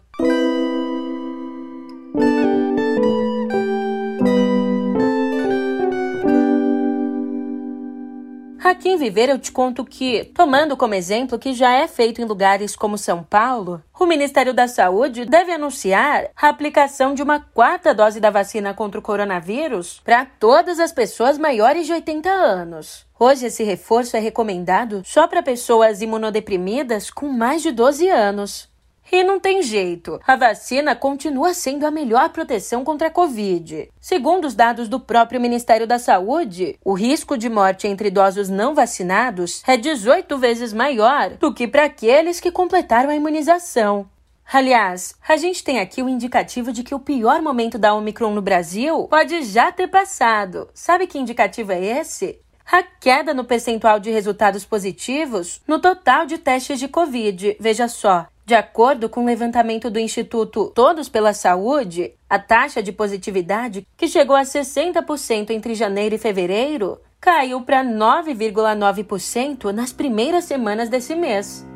Aqui 8.65 8.89
em 8.89 8.97
Viver 8.97 9.29
eu 9.29 9.39
te 9.39 9.53
conto 9.53 9.85
que, 9.85 10.25
tomando 10.35 10.75
como 10.75 10.95
exemplo 10.95 11.39
que 11.39 11.53
já 11.53 11.75
é 11.75 11.87
feito 11.87 12.23
em 12.23 12.25
lugares 12.25 12.75
como 12.75 12.97
São 12.97 13.23
Paulo, 13.23 13.83
o 14.01 14.07
Ministério 14.07 14.55
da 14.55 14.67
Saúde 14.67 15.27
deve 15.27 15.53
anunciar 15.53 16.31
a 16.35 16.49
aplicação 16.49 17.13
de 17.13 17.23
uma 17.23 17.41
quarta 17.41 17.93
dose 17.93 18.21
da 18.21 18.31
vacina 18.31 18.73
contra 18.73 18.99
o 18.99 19.03
coronavírus 19.03 20.01
para 20.03 20.25
todas 20.25 20.81
as 20.81 20.93
pessoas 20.93 21.37
maiores 21.37 21.85
de 21.85 21.93
80 21.93 22.31
anos. 22.31 23.05
Hoje 23.21 23.45
esse 23.45 23.63
reforço 23.63 24.17
é 24.17 24.21
recomendado 24.21 25.03
só 25.05 25.29
para 25.29 25.43
pessoas 25.43 26.01
imunodeprimidas 26.01 27.11
com 27.11 27.29
mais 27.29 27.61
de 27.61 27.71
12 27.71 28.09
anos. 28.09 28.74
E 29.11 29.23
não 29.23 29.39
tem 29.39 29.63
jeito, 29.63 30.21
a 30.27 30.35
vacina 30.35 30.97
continua 30.97 31.55
sendo 31.55 31.87
a 31.87 31.91
melhor 31.91 32.31
proteção 32.31 32.85
contra 32.85 33.09
a 33.09 33.11
Covid. 33.11 33.91
Segundo 34.01 34.47
os 34.47 34.55
dados 34.55 34.89
do 34.89 34.99
próprio 34.99 35.41
Ministério 35.41 35.87
da 35.87 35.99
Saúde, 35.99 36.79
o 36.85 36.95
risco 36.95 37.37
de 37.37 37.49
morte 37.49 37.87
entre 37.87 38.09
idosos 38.09 38.49
não 38.49 38.75
vacinados 38.75 39.63
é 39.67 39.77
18 39.77 40.37
vezes 40.39 40.73
maior 40.73 41.31
do 41.31 41.53
que 41.53 41.69
para 41.69 41.85
aqueles 41.85 42.41
que 42.41 42.51
completaram 42.51 43.11
a 43.11 43.15
imunização. 43.15 44.09
Aliás, 44.53 45.15
a 45.27 45.37
gente 45.37 45.65
tem 45.65 45.81
aqui 45.81 46.03
o 46.03 46.09
indicativo 46.09 46.73
de 46.73 46.83
que 46.83 46.95
o 46.95 47.01
pior 47.01 47.41
momento 47.41 47.79
da 47.79 47.95
Omicron 47.95 48.33
no 48.33 48.43
Brasil 48.43 49.09
pode 49.09 49.43
já 49.43 49.73
ter 49.73 49.89
passado. 49.89 50.69
Sabe 50.75 51.07
que 51.07 51.19
indicativo 51.19 51.73
é 51.73 51.83
esse? 51.83 52.41
A 52.71 52.83
queda 52.83 53.35
no 53.35 53.45
percentual 53.45 54.01
de 54.01 54.11
resultados 54.11 54.65
positivos 54.65 55.61
no 55.67 55.79
total 55.79 56.27
de 56.27 56.39
testes 56.39 56.79
de 56.79 56.89
Covid. 56.89 57.57
Veja 57.61 57.89
só, 57.89 58.27
de 58.47 58.55
acordo 58.55 59.09
com 59.09 59.23
o 59.23 59.27
levantamento 59.27 59.89
do 59.89 59.99
Instituto 59.99 60.71
Todos 60.75 61.09
pela 61.09 61.33
Saúde, 61.33 62.13
a 62.29 62.39
taxa 62.39 62.83
de 62.83 62.93
positividade, 62.93 63.87
que 63.97 64.07
chegou 64.07 64.37
a 64.37 64.43
60% 64.43 65.51
entre 65.51 65.75
janeiro 65.75 66.15
e 66.15 66.19
fevereiro, 66.19 67.01
caiu 67.19 67.63
para 67.63 67.83
9,9% 67.83 69.73
nas 69.73 69.95
primeiras 69.95 70.45
semanas 70.45 70.91
desse 70.91 71.15
mês. 71.15 71.67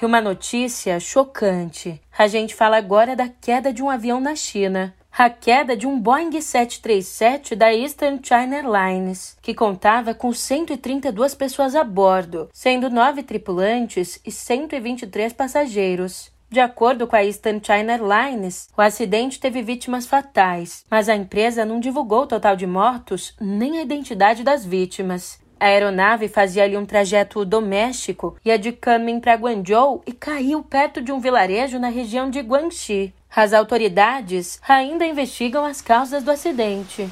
E 0.00 0.06
uma 0.06 0.20
notícia 0.20 1.00
chocante. 1.00 2.00
A 2.16 2.28
gente 2.28 2.54
fala 2.54 2.76
agora 2.76 3.16
da 3.16 3.28
queda 3.28 3.72
de 3.72 3.82
um 3.82 3.90
avião 3.90 4.20
na 4.20 4.36
China 4.36 4.94
a 5.18 5.30
queda 5.30 5.74
de 5.74 5.86
um 5.86 5.98
Boeing 5.98 6.30
737 6.38 7.56
da 7.56 7.74
Eastern 7.74 8.20
China 8.22 8.56
Airlines, 8.56 9.34
que 9.40 9.54
contava 9.54 10.12
com 10.12 10.30
132 10.30 11.34
pessoas 11.34 11.74
a 11.74 11.82
bordo, 11.82 12.50
sendo 12.52 12.90
nove 12.90 13.22
tripulantes 13.22 14.20
e 14.26 14.30
123 14.30 15.32
passageiros. 15.32 16.30
De 16.50 16.60
acordo 16.60 17.06
com 17.06 17.16
a 17.16 17.24
Eastern 17.24 17.62
China 17.64 17.94
Airlines, 17.94 18.68
o 18.76 18.82
acidente 18.82 19.40
teve 19.40 19.62
vítimas 19.62 20.06
fatais, 20.06 20.84
mas 20.90 21.08
a 21.08 21.16
empresa 21.16 21.64
não 21.64 21.80
divulgou 21.80 22.24
o 22.24 22.26
total 22.26 22.54
de 22.54 22.66
mortos 22.66 23.34
nem 23.40 23.78
a 23.78 23.82
identidade 23.82 24.44
das 24.44 24.66
vítimas. 24.66 25.38
A 25.58 25.64
aeronave 25.64 26.28
fazia 26.28 26.64
ali 26.64 26.76
um 26.76 26.84
trajeto 26.84 27.42
doméstico, 27.42 28.36
ia 28.44 28.58
de 28.58 28.70
Kunming 28.70 29.20
para 29.20 29.36
Guangzhou 29.36 30.02
e 30.06 30.12
caiu 30.12 30.62
perto 30.62 31.00
de 31.00 31.10
um 31.10 31.18
vilarejo 31.18 31.78
na 31.78 31.88
região 31.88 32.28
de 32.28 32.40
Guangxi. 32.40 33.14
As 33.36 33.52
autoridades 33.52 34.58
ainda 34.66 35.04
investigam 35.04 35.66
as 35.66 35.82
causas 35.82 36.22
do 36.24 36.30
acidente. 36.30 37.06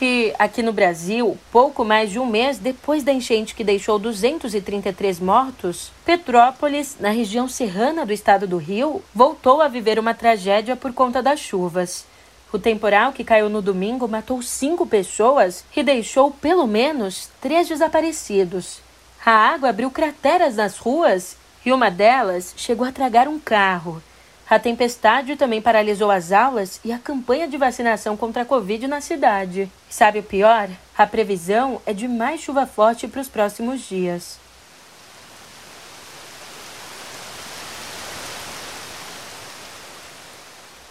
E 0.00 0.32
aqui 0.38 0.62
no 0.62 0.72
Brasil, 0.72 1.36
pouco 1.52 1.84
mais 1.84 2.10
de 2.10 2.18
um 2.18 2.24
mês 2.24 2.56
depois 2.56 3.04
da 3.04 3.12
enchente 3.12 3.54
que 3.54 3.62
deixou 3.62 3.98
233 3.98 5.20
mortos, 5.20 5.92
Petrópolis, 6.06 6.96
na 6.98 7.10
região 7.10 7.46
serrana 7.46 8.06
do 8.06 8.14
estado 8.14 8.46
do 8.46 8.56
Rio, 8.56 9.02
voltou 9.14 9.60
a 9.60 9.68
viver 9.68 9.98
uma 9.98 10.14
tragédia 10.14 10.74
por 10.74 10.94
conta 10.94 11.22
das 11.22 11.38
chuvas. 11.38 12.06
O 12.52 12.58
temporal 12.58 13.12
que 13.12 13.22
caiu 13.22 13.48
no 13.48 13.62
domingo 13.62 14.08
matou 14.08 14.42
cinco 14.42 14.84
pessoas 14.86 15.64
e 15.76 15.82
deixou 15.82 16.32
pelo 16.32 16.66
menos 16.66 17.28
três 17.40 17.68
desaparecidos. 17.68 18.80
A 19.24 19.30
água 19.30 19.68
abriu 19.68 19.90
crateras 19.90 20.56
nas 20.56 20.76
ruas 20.76 21.36
e 21.64 21.72
uma 21.72 21.90
delas 21.90 22.52
chegou 22.56 22.86
a 22.86 22.92
tragar 22.92 23.28
um 23.28 23.38
carro. 23.38 24.02
A 24.48 24.58
tempestade 24.58 25.36
também 25.36 25.62
paralisou 25.62 26.10
as 26.10 26.32
aulas 26.32 26.80
e 26.84 26.92
a 26.92 26.98
campanha 26.98 27.46
de 27.46 27.56
vacinação 27.56 28.16
contra 28.16 28.42
a 28.42 28.44
Covid 28.44 28.88
na 28.88 29.00
cidade. 29.00 29.70
Sabe 29.88 30.18
o 30.18 30.24
pior? 30.24 30.68
A 30.98 31.06
previsão 31.06 31.80
é 31.86 31.92
de 31.92 32.08
mais 32.08 32.40
chuva 32.40 32.66
forte 32.66 33.06
para 33.06 33.20
os 33.20 33.28
próximos 33.28 33.82
dias. 33.82 34.40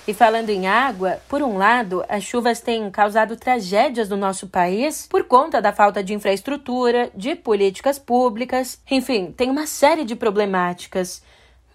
E 0.10 0.14
falando 0.16 0.50
em 0.50 0.68
água, 0.68 1.22
por 1.30 1.44
um 1.44 1.56
lado, 1.56 2.04
as 2.10 2.24
chuvas 2.24 2.60
têm 2.60 2.90
causado 2.90 3.38
tragédias 3.38 4.10
no 4.10 4.18
nosso 4.18 4.48
país 4.48 5.06
por 5.06 5.26
conta 5.26 5.62
da 5.62 5.72
falta 5.72 6.04
de 6.04 6.16
infraestrutura, 6.16 7.12
de 7.14 7.36
políticas 7.36 8.00
públicas, 8.00 8.82
enfim, 8.90 9.32
tem 9.32 9.52
uma 9.52 9.68
série 9.68 10.04
de 10.04 10.16
problemáticas. 10.16 11.22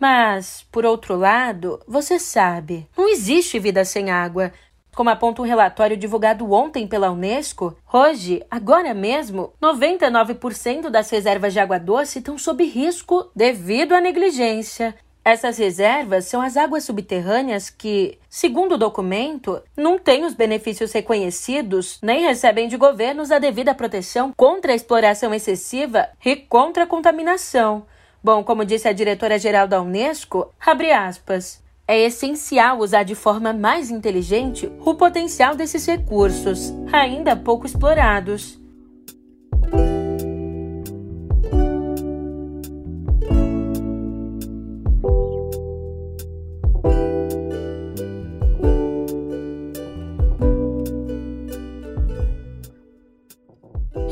Mas, 0.00 0.66
por 0.72 0.84
outro 0.84 1.14
lado, 1.14 1.80
você 1.86 2.18
sabe, 2.18 2.88
não 2.98 3.08
existe 3.08 3.60
vida 3.60 3.84
sem 3.84 4.10
água. 4.10 4.52
Como 4.96 5.10
aponta 5.10 5.40
um 5.40 5.46
relatório 5.46 5.96
divulgado 5.96 6.52
ontem 6.52 6.88
pela 6.88 7.12
Unesco, 7.12 7.76
hoje, 7.92 8.44
agora 8.50 8.92
mesmo, 8.92 9.52
99% 9.62 10.90
das 10.90 11.08
reservas 11.08 11.52
de 11.52 11.60
água 11.60 11.78
doce 11.78 12.18
estão 12.18 12.36
sob 12.36 12.64
risco 12.64 13.30
devido 13.32 13.92
à 13.92 14.00
negligência. 14.00 14.92
Essas 15.24 15.56
reservas 15.56 16.26
são 16.26 16.42
as 16.42 16.54
águas 16.54 16.84
subterrâneas 16.84 17.70
que, 17.70 18.18
segundo 18.28 18.72
o 18.72 18.78
documento, 18.78 19.62
não 19.74 19.98
têm 19.98 20.22
os 20.22 20.34
benefícios 20.34 20.92
reconhecidos 20.92 21.98
nem 22.02 22.20
recebem 22.26 22.68
de 22.68 22.76
governos 22.76 23.32
a 23.32 23.38
devida 23.38 23.74
proteção 23.74 24.34
contra 24.36 24.72
a 24.72 24.74
exploração 24.74 25.32
excessiva 25.32 26.10
e 26.22 26.36
contra 26.36 26.84
a 26.84 26.86
contaminação. 26.86 27.86
Bom, 28.22 28.44
como 28.44 28.66
disse 28.66 28.86
a 28.86 28.92
diretora-geral 28.92 29.66
da 29.66 29.80
Unesco, 29.80 30.52
abre 30.60 30.92
aspas. 30.92 31.62
É 31.88 31.98
essencial 32.00 32.78
usar 32.78 33.02
de 33.02 33.14
forma 33.14 33.52
mais 33.52 33.90
inteligente 33.90 34.70
o 34.80 34.94
potencial 34.94 35.54
desses 35.54 35.86
recursos, 35.86 36.72
ainda 36.92 37.34
pouco 37.34 37.66
explorados. 37.66 38.58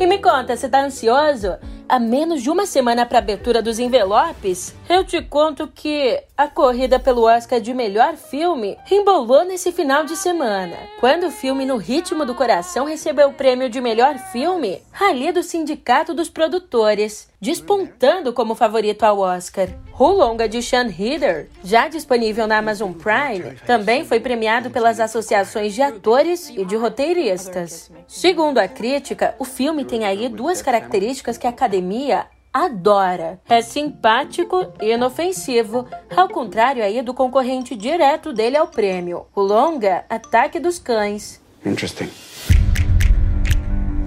E 0.03 0.07
me 0.07 0.19
conta, 0.19 0.57
você 0.57 0.69
tá 0.69 0.81
ansioso? 0.81 1.57
A 1.89 2.01
menos 2.01 2.43
de 2.43 2.51
uma 2.51 2.67
semana 2.67 3.07
para 3.07 3.19
a 3.19 3.23
abertura 3.23 3.63
dos 3.63 3.79
envelopes, 3.79 4.75
eu 4.89 5.05
te 5.05 5.23
conto 5.23 5.69
que 5.69 6.21
a 6.37 6.49
corrida 6.49 6.99
pelo 6.99 7.23
Oscar 7.23 7.61
de 7.61 7.73
melhor 7.73 8.17
filme 8.17 8.77
embolou 8.91 9.45
nesse 9.45 9.71
final 9.71 10.05
de 10.05 10.17
semana, 10.17 10.77
quando 10.99 11.29
o 11.29 11.31
filme 11.31 11.65
No 11.65 11.77
Ritmo 11.77 12.27
do 12.27 12.35
Coração 12.35 12.85
recebeu 12.85 13.29
o 13.29 13.35
prêmio 13.35 13.71
de 13.71 13.81
melhor 13.81 14.19
filme 14.19 14.83
ali 14.99 15.31
do 15.31 15.41
Sindicato 15.41 16.13
dos 16.13 16.29
Produtores, 16.29 17.29
despontando 17.43 18.33
como 18.33 18.55
favorito 18.55 19.03
ao 19.03 19.19
Oscar. 19.19 19.69
O 19.99 20.07
longa 20.07 20.49
de 20.49 20.63
Sean 20.63 20.87
Heather, 20.87 21.49
já 21.65 21.89
disponível 21.89 22.47
na 22.47 22.59
Amazon 22.59 22.93
Prime, 22.93 23.57
também 23.67 24.05
foi 24.05 24.21
premiado 24.21 24.71
pelas 24.71 25.01
associações 25.01 25.75
de 25.75 25.83
atores 25.83 26.51
e 26.51 26.65
de 26.65 26.77
roteiristas. 26.77 27.91
Segundo 28.07 28.59
a 28.59 28.69
crítica, 28.69 29.35
o 29.41 29.45
filme 29.45 29.85
tem 29.85 30.05
aí 30.05 30.29
duas 30.29 30.63
características 30.63 31.37
que 31.37 31.47
a 31.47 31.51
academia 31.51 32.27
adora. 32.53 33.41
É 33.49 33.61
simpático 33.61 34.73
e 34.81 34.93
inofensivo, 34.93 35.89
ao 36.17 36.29
contrário 36.29 36.85
aí 36.85 37.03
do 37.03 37.13
concorrente 37.13 37.75
direto 37.75 38.33
dele 38.33 38.57
ao 38.57 38.69
prêmio, 38.69 39.27
o 39.35 39.41
longa 39.41 40.05
Ataque 40.09 40.61
dos 40.61 40.79
Cães. 40.79 41.41
Interesting. 41.67 42.09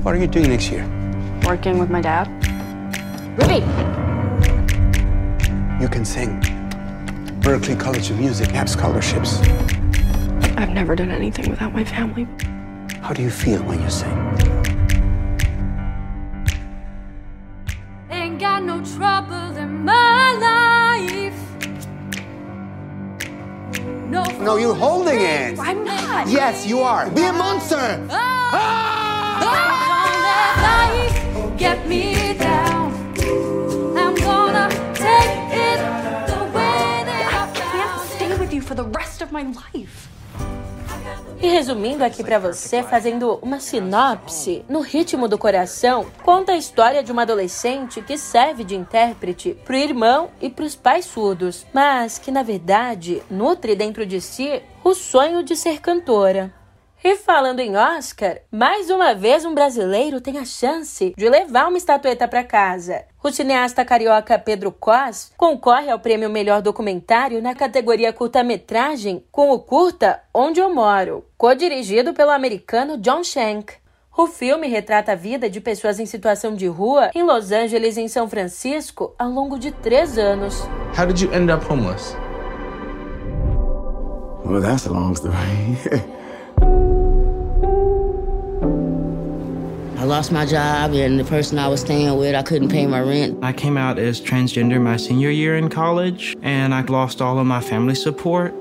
What 0.04 0.16
are 0.16 0.22
you 0.22 0.28
doing 0.28 0.48
next 0.48 0.72
year? 0.72 0.86
Working 1.46 1.80
with 1.80 1.90
my 1.90 2.02
dad. 2.02 2.55
Ruby! 3.38 3.60
You 5.82 5.90
can 5.90 6.06
sing. 6.06 6.40
Berkeley 7.42 7.76
College 7.76 8.10
of 8.10 8.18
Music 8.18 8.50
have 8.52 8.70
scholarships. 8.70 9.40
I've 10.58 10.70
never 10.70 10.96
done 10.96 11.12
anything 11.12 11.50
without 11.50 11.74
my 11.74 11.84
family. 11.84 12.26
How 13.02 13.12
do 13.14 13.22
you 13.22 13.30
feel 13.30 13.62
when 13.64 13.82
you 13.82 13.90
sing? 13.90 14.10
Ain't 18.10 18.40
got 18.40 18.64
no 18.64 18.82
trouble 18.84 19.58
in 19.58 19.84
my 19.84 20.32
life. 20.48 21.36
No, 24.10 24.24
No, 24.40 24.56
you're 24.56 24.74
holding 24.74 25.20
it. 25.20 25.60
I'm 25.60 25.84
not. 25.84 26.28
Yes, 26.30 26.66
you 26.66 26.80
are. 26.80 27.10
Be 27.10 27.24
a 27.24 27.34
monster. 27.34 28.00
Oh, 28.10 28.50
oh, 28.54 29.40
don't 29.42 31.50
let 31.50 31.58
get 31.60 31.86
me 31.88 32.34
down. 32.38 32.55
My 39.32 39.44
life. 39.44 40.10
E 41.42 41.48
resumindo 41.48 42.04
aqui 42.04 42.24
para 42.24 42.40
você, 42.40 42.82
fazendo 42.82 43.38
uma 43.42 43.60
sinopse, 43.60 44.64
no 44.70 44.80
ritmo 44.80 45.28
do 45.28 45.38
coração, 45.38 46.06
conta 46.24 46.54
a 46.54 46.58
história 46.58 47.04
de 47.04 47.12
uma 47.12 47.24
adolescente 47.24 48.02
que 48.02 48.18
serve 48.18 48.64
de 48.64 48.76
intérprete 48.76 49.56
pro 49.66 49.76
irmão 49.76 50.30
e 50.42 50.50
pros 50.50 50.76
pais 50.76 51.06
surdos, 51.06 51.66
mas 51.74 52.18
que 52.18 52.32
na 52.32 52.42
verdade 52.42 53.22
nutre 53.30 53.76
dentro 53.76 54.06
de 54.06 54.22
si 54.22 54.62
o 54.84 54.94
sonho 54.94 55.44
de 55.44 55.56
ser 55.56 55.82
cantora. 55.82 56.65
E 57.08 57.18
falando 57.18 57.60
em 57.60 57.78
Oscar, 57.78 58.40
mais 58.52 58.90
uma 58.90 59.14
vez 59.14 59.46
um 59.46 59.54
brasileiro 59.54 60.20
tem 60.20 60.40
a 60.40 60.44
chance 60.44 61.14
de 61.16 61.30
levar 61.30 61.68
uma 61.68 61.78
estatueta 61.78 62.28
para 62.28 62.44
casa. 62.44 63.04
O 63.24 63.30
cineasta 63.30 63.86
carioca 63.86 64.40
Pedro 64.40 64.72
Cos 64.72 65.32
concorre 65.38 65.92
ao 65.92 66.00
prêmio 66.00 66.32
Melhor 66.32 66.64
Documentário 66.64 67.44
na 67.44 67.54
categoria 67.54 68.12
curta-metragem 68.12 69.24
com 69.32 69.52
o 69.52 69.60
curta 69.60 70.20
Onde 70.34 70.60
Eu 70.60 70.74
Moro, 70.74 71.24
co-dirigido 71.38 72.12
pelo 72.12 72.32
americano 72.32 72.98
John 72.98 73.24
Shank. 73.24 73.74
O 74.18 74.26
filme 74.26 74.68
retrata 74.68 75.12
a 75.12 75.16
vida 75.16 75.48
de 75.48 75.62
pessoas 75.62 76.00
em 76.00 76.08
situação 76.08 76.56
de 76.56 76.66
rua 76.66 77.12
em 77.14 77.22
Los 77.22 77.52
Angeles 77.52 77.98
e 77.98 78.02
em 78.02 78.08
São 78.08 78.28
Francisco 78.28 79.14
ao 79.20 79.30
longo 79.30 79.60
de 79.60 79.72
três 79.72 80.18
anos. 80.18 80.68
How 80.98 81.06
did 81.06 81.22
you 81.22 81.32
end 81.32 81.54
up 81.54 81.64
homeless? 81.72 82.16
Well, 84.44 84.60
that's 84.60 84.88
a 84.88 84.92
long 84.92 85.14
story. 85.14 85.36
I 90.06 90.08
lost 90.08 90.32
my 90.32 90.46
job, 90.46 90.94
and 90.94 91.20
the 91.20 91.24
person 91.24 91.58
I 91.58 91.68
was 91.68 91.82
staying 91.82 92.16
with, 92.20 92.36
I 92.36 92.44
couldn't 92.44 92.70
pay 92.70 92.86
my 92.86 93.00
rent. 93.00 93.44
I 93.44 93.52
came 93.52 93.76
out 93.76 93.98
as 93.98 94.22
transgender 94.22 94.80
my 94.80 94.98
senior 94.98 95.32
year 95.32 95.58
in 95.58 95.68
college, 95.68 96.38
and 96.44 96.76
I 96.76 96.82
lost 96.82 97.24
all 97.24 97.40
of 97.40 97.48
my 97.48 97.60
family 97.60 97.96
support. 97.96 98.54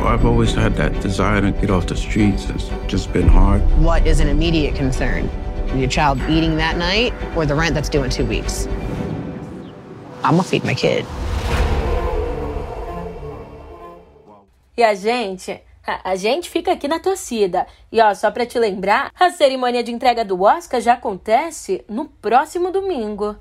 I've 0.00 0.24
always 0.24 0.54
had 0.54 0.76
that 0.76 0.98
desire 1.02 1.42
to 1.42 1.52
get 1.52 1.68
off 1.68 1.88
the 1.88 1.94
streets. 1.94 2.48
It's 2.48 2.70
just 2.86 3.12
been 3.12 3.28
hard. 3.28 3.60
What 3.82 4.06
is 4.06 4.20
an 4.20 4.28
immediate 4.28 4.76
concern? 4.76 5.28
Your 5.78 5.90
child 5.90 6.18
eating 6.22 6.56
that 6.56 6.78
night 6.78 7.12
or 7.36 7.44
the 7.44 7.54
rent 7.54 7.74
that's 7.74 7.90
due 7.90 8.02
in 8.02 8.08
two 8.08 8.24
weeks? 8.24 8.66
I'm 10.24 10.36
gonna 10.36 10.42
feed 10.42 10.64
my 10.64 10.72
kid. 10.72 11.04
E 14.78 14.82
a 14.82 14.96
gente, 14.96 15.60
a, 15.86 16.14
gente 16.14 16.50
fica 16.50 16.72
aqui 16.72 16.86
na 16.86 16.98
torcida. 16.98 17.66
E 17.90 18.00
ó, 18.00 18.14
só 18.14 18.30
pra 18.30 18.46
te 18.46 18.58
lembrar, 18.58 19.12
a 19.18 19.30
cerimônia 19.30 19.82
de 19.82 19.92
entrega 19.92 20.24
do 20.24 20.42
Oscar 20.42 20.80
já 20.80 20.94
acontece 20.94 21.84
no 21.88 22.06
próximo 22.06 22.70
domingo. 22.70 23.36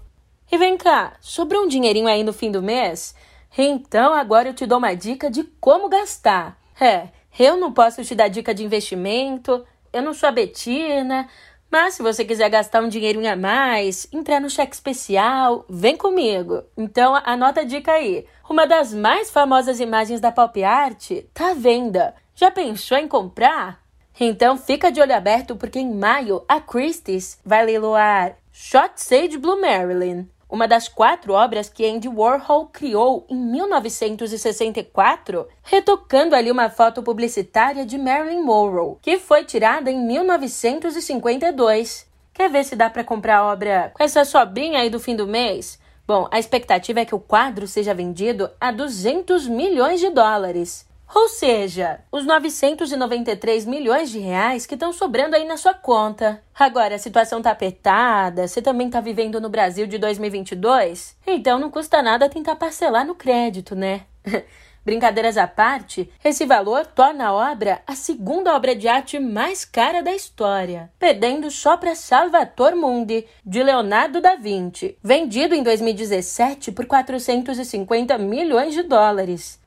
E 0.51 0.58
vem 0.58 0.77
cá, 0.77 1.13
sobrou 1.19 1.63
um 1.63 1.67
dinheirinho 1.67 2.08
aí 2.08 2.24
no 2.24 2.34
fim 2.34 2.51
do 2.51 2.62
mês? 2.62 3.13
Então 3.58 4.13
agora 4.13 4.50
eu 4.50 4.53
te 4.53 4.65
dou 4.65 4.77
uma 4.77 4.96
dica 4.96 5.29
de 5.29 5.43
como 5.43 5.89
gastar. 5.89 6.58
É, 6.79 7.10
eu 7.38 7.58
não 7.58 7.74
posso 7.74 8.03
te 8.03 8.15
dar 8.15 8.29
dica 8.29 8.53
de 8.53 8.63
investimento, 8.63 9.65
eu 9.91 10.01
não 10.01 10.13
sou 10.13 10.29
a 10.29 10.31
Betina, 10.31 11.27
mas 11.72 11.93
se 11.93 12.01
você 12.01 12.25
quiser 12.25 12.50
gastar 12.50 12.81
um 12.81 12.88
dinheirinho 12.88 13.31
a 13.31 13.36
mais, 13.36 14.08
entrar 14.12 14.39
no 14.39 14.50
cheque 14.50 14.74
especial, 14.74 15.65
vem 15.69 15.96
comigo. 15.96 16.63
Então 16.75 17.15
anota 17.24 17.62
a 17.62 17.63
dica 17.63 17.91
aí. 17.91 18.25
Uma 18.49 18.65
das 18.65 18.91
mais 18.91 19.30
famosas 19.30 19.80
imagens 19.80 20.19
da 20.19 20.32
pop 20.32 20.63
art 20.63 21.12
tá 21.32 21.52
à 21.52 21.54
venda. 21.54 22.15
Já 22.39 22.49
pensou 22.49 22.97
em 22.97 23.06
comprar? 23.06 23.84
Então 24.17 24.58
fica 24.58 24.89
de 24.89 25.02
olho 25.02 25.13
aberto 25.13 25.58
porque 25.58 25.78
em 25.78 25.93
maio 25.93 26.41
a 26.47 26.62
Christie's 26.62 27.38
vai 27.43 27.65
leiloar 27.65 28.38
Shot 28.49 28.93
Sage 28.95 29.38
Blue 29.38 29.60
Marilyn, 29.60 30.25
uma 30.49 30.65
das 30.65 30.88
quatro 30.88 31.34
obras 31.34 31.67
que 31.67 31.86
Andy 31.86 32.08
Warhol 32.08 32.67
criou 32.67 33.28
em 33.30 33.36
1964, 33.36 35.49
retocando 35.62 36.34
ali 36.34 36.49
uma 36.49 36.69
foto 36.69 37.04
publicitária 37.04 37.86
de 37.86 37.97
Marilyn 37.97 38.41
Monroe, 38.41 38.95
que 39.02 39.19
foi 39.19 39.43
tirada 39.43 39.91
em 39.91 40.02
1952. 40.02 42.08
Quer 42.34 42.49
ver 42.49 42.63
se 42.63 42.78
dá 42.78 42.89
para 42.89 43.04
comprar 43.04 43.39
a 43.39 43.52
obra 43.52 43.91
com 43.93 44.02
essa 44.02 44.23
sobrinha 44.23 44.80
aí 44.80 44.89
do 44.89 44.97
fim 44.97 45.13
do 45.13 45.28
mês? 45.28 45.78
Bom, 46.08 46.25
a 46.32 46.39
expectativa 46.39 47.02
é 47.02 47.06
que 47.06 47.13
o 47.13 47.19
quadro 47.19 47.67
seja 47.67 47.93
vendido 47.93 48.49
a 48.62 48.71
200 48.71 49.45
milhões 49.49 49.99
de 49.99 50.10
dólares. 50.10 50.88
Ou 51.13 51.28
seja, 51.28 52.02
os 52.12 52.26
993 52.26 53.65
milhões 53.65 54.12
de 54.12 54.19
reais 54.19 54.65
que 54.65 54.76
estão 54.76 54.93
sobrando 54.93 55.36
aí 55.36 55.43
na 55.43 55.58
sua 55.58 55.74
conta. 55.74 56.41
Agora, 56.58 56.95
a 56.95 57.00
situação 57.00 57.41
tá 57.41 57.50
apertada, 57.50 58.48
você 58.48 58.62
também 58.62 58.89
tá 58.89 59.02
vivendo 59.02 59.41
no 59.41 59.50
Brasil 59.50 59.88
de 59.88 59.98
2022? 59.98 61.17
Então 61.26 61.58
não 61.58 61.72
custa 61.72 62.02
nada 62.04 62.30
tentar 62.30 62.56
parcelar 62.56 63.06
no 63.06 63.15
crédito, 63.15 63.76
né? 63.76 64.02
Brincadeiras 64.86 65.38
à 65.38 65.45
parte, 65.45 66.10
esse 66.24 66.45
valor 66.45 66.86
torna 66.86 67.28
a 67.28 67.34
obra 67.34 67.82
a 67.86 67.95
segunda 67.95 68.56
obra 68.56 68.76
de 68.76 68.88
arte 68.88 69.19
mais 69.19 69.65
cara 69.65 70.02
da 70.02 70.13
história, 70.13 70.89
perdendo 70.98 71.52
só 71.52 71.76
para 71.76 71.95
Salvator 71.95 72.76
Mundi, 72.76 73.26
de 73.45 73.62
Leonardo 73.62 74.22
da 74.22 74.36
Vinci, 74.36 74.98
vendido 75.04 75.54
em 75.54 75.62
2017 75.62 76.72
por 76.72 76.86
450 76.86 78.17
milhões 78.17 78.74
de 78.74 78.84
dólares. 78.84 79.59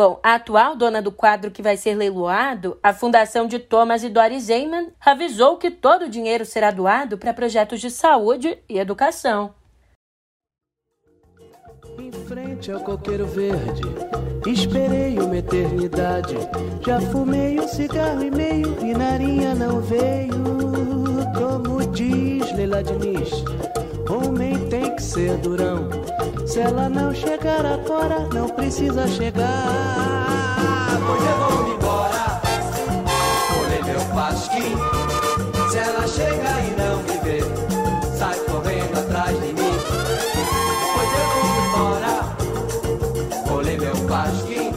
Bom, 0.00 0.18
a 0.22 0.36
atual 0.36 0.76
dona 0.76 1.02
do 1.02 1.12
quadro 1.12 1.50
que 1.50 1.60
vai 1.60 1.76
ser 1.76 1.94
leiloado, 1.94 2.78
a 2.82 2.90
Fundação 2.90 3.46
de 3.46 3.58
Thomas 3.58 4.02
e 4.02 4.08
Doris 4.08 4.48
Eyman, 4.48 4.94
avisou 4.98 5.58
que 5.58 5.70
todo 5.70 6.06
o 6.06 6.08
dinheiro 6.08 6.46
será 6.46 6.70
doado 6.70 7.18
para 7.18 7.34
projetos 7.34 7.82
de 7.82 7.90
saúde 7.90 8.56
e 8.66 8.78
educação. 8.78 9.54
Em 11.98 12.10
frente 12.10 12.72
ao 12.72 12.80
coqueiro 12.80 13.26
verde, 13.26 13.82
esperei 14.46 15.18
uma 15.18 15.36
eternidade. 15.36 16.34
Já 16.82 16.98
fumei 16.98 17.60
um 17.60 17.68
cigarro 17.68 18.22
e 18.22 18.30
meio 18.30 18.78
e 18.82 18.94
narinha 18.94 19.54
não 19.54 19.82
veio. 19.82 20.32
Como 21.36 21.86
diz 21.92 22.50
Leila 22.52 22.82
Diniz, 22.82 23.44
homem 24.08 24.66
tem 24.70 24.96
que 24.96 25.02
ser 25.02 25.36
durão. 25.36 25.90
Se 26.50 26.58
ela 26.58 26.88
não 26.88 27.14
chegar 27.14 27.64
agora, 27.64 28.28
não 28.34 28.48
precisa 28.48 29.06
chegar. 29.06 29.68
Pois 31.06 31.22
eu 31.24 31.36
vou 31.38 31.74
embora, 31.74 32.42
olhei 33.62 33.82
meu 33.84 34.00
pasquim. 34.12 34.74
Se 35.70 35.78
ela 35.78 36.08
chega 36.08 36.50
e 36.66 36.70
não 36.76 36.96
me 37.04 37.18
vê, 37.22 37.38
sai 38.18 38.36
correndo 38.40 38.98
atrás 38.98 39.40
de 39.40 39.52
mim. 39.52 39.76
Pois 40.92 41.10
eu 41.20 41.26
vou 41.36 41.46
embora, 41.68 42.14
olhei 43.56 43.76
meu 43.78 43.96
pasquim. 44.08 44.70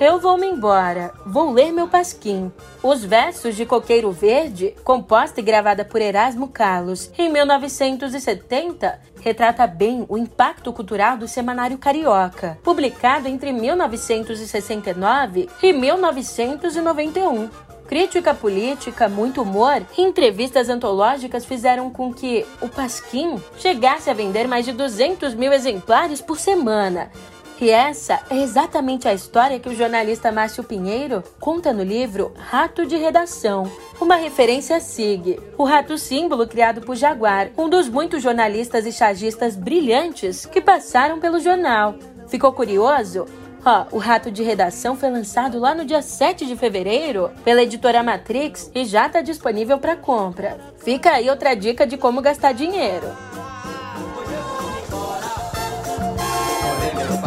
Eu 0.00 0.18
vou 0.18 0.36
me 0.36 0.48
embora, 0.48 1.12
vou 1.24 1.52
ler 1.52 1.70
meu 1.70 1.86
pasquim. 1.86 2.50
Os 2.82 3.04
versos 3.04 3.54
de 3.54 3.64
Coqueiro 3.64 4.10
Verde, 4.10 4.74
composta 4.82 5.38
e 5.38 5.44
gravada 5.44 5.84
por 5.84 6.02
Erasmo 6.02 6.48
Carlos 6.48 7.08
em 7.16 7.30
1970, 7.30 9.11
retrata 9.22 9.66
bem 9.66 10.04
o 10.08 10.18
impacto 10.18 10.72
cultural 10.72 11.16
do 11.16 11.28
Semanário 11.28 11.78
Carioca, 11.78 12.58
publicado 12.62 13.28
entre 13.28 13.52
1969 13.52 15.48
e 15.62 15.72
1991. 15.72 17.48
Crítica 17.86 18.34
política, 18.34 19.08
muito 19.08 19.42
humor 19.42 19.82
e 19.96 20.02
entrevistas 20.02 20.68
antológicas 20.68 21.44
fizeram 21.44 21.90
com 21.90 22.12
que 22.12 22.44
o 22.60 22.68
Pasquim 22.68 23.36
chegasse 23.58 24.08
a 24.08 24.14
vender 24.14 24.48
mais 24.48 24.64
de 24.64 24.72
200 24.72 25.34
mil 25.34 25.52
exemplares 25.52 26.20
por 26.20 26.38
semana, 26.38 27.10
e 27.60 27.70
essa 27.70 28.20
é 28.28 28.42
exatamente 28.42 29.06
a 29.06 29.14
história 29.14 29.60
que 29.60 29.68
o 29.68 29.74
jornalista 29.74 30.32
Márcio 30.32 30.64
Pinheiro 30.64 31.22
conta 31.38 31.72
no 31.72 31.82
livro 31.82 32.32
Rato 32.36 32.84
de 32.86 32.96
Redação, 32.96 33.70
uma 34.00 34.16
referência 34.16 34.80
SIG, 34.80 35.38
o 35.56 35.64
rato 35.64 35.96
símbolo 35.96 36.46
criado 36.46 36.80
por 36.80 36.96
Jaguar, 36.96 37.50
um 37.56 37.68
dos 37.68 37.88
muitos 37.88 38.22
jornalistas 38.22 38.86
e 38.86 38.92
chargistas 38.92 39.54
brilhantes 39.54 40.44
que 40.46 40.60
passaram 40.60 41.20
pelo 41.20 41.38
jornal. 41.38 41.94
Ficou 42.26 42.52
curioso? 42.52 43.26
Ó, 43.64 43.86
o 43.92 43.98
Rato 43.98 44.30
de 44.30 44.42
Redação 44.42 44.96
foi 44.96 45.08
lançado 45.08 45.60
lá 45.60 45.72
no 45.72 45.84
dia 45.84 46.02
7 46.02 46.46
de 46.46 46.56
fevereiro 46.56 47.30
pela 47.44 47.62
editora 47.62 48.02
Matrix 48.02 48.70
e 48.74 48.84
já 48.84 49.06
está 49.06 49.20
disponível 49.20 49.78
para 49.78 49.94
compra. 49.94 50.58
Fica 50.78 51.12
aí 51.12 51.30
outra 51.30 51.54
dica 51.54 51.86
de 51.86 51.96
como 51.96 52.20
gastar 52.20 52.52
dinheiro. 52.52 53.06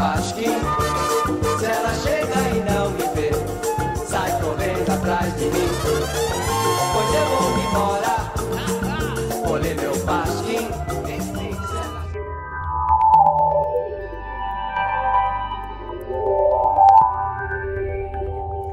Pasquim. 0.06 0.54
Se 1.58 1.66
ela 1.66 1.92
chega 1.96 2.40
e 2.56 2.64
não 2.70 2.92
me 2.92 3.08
vê, 3.16 3.32
sai 4.06 4.40
correndo 4.40 4.88
atrás 4.88 5.36
de 5.36 5.46
mim. 5.46 5.65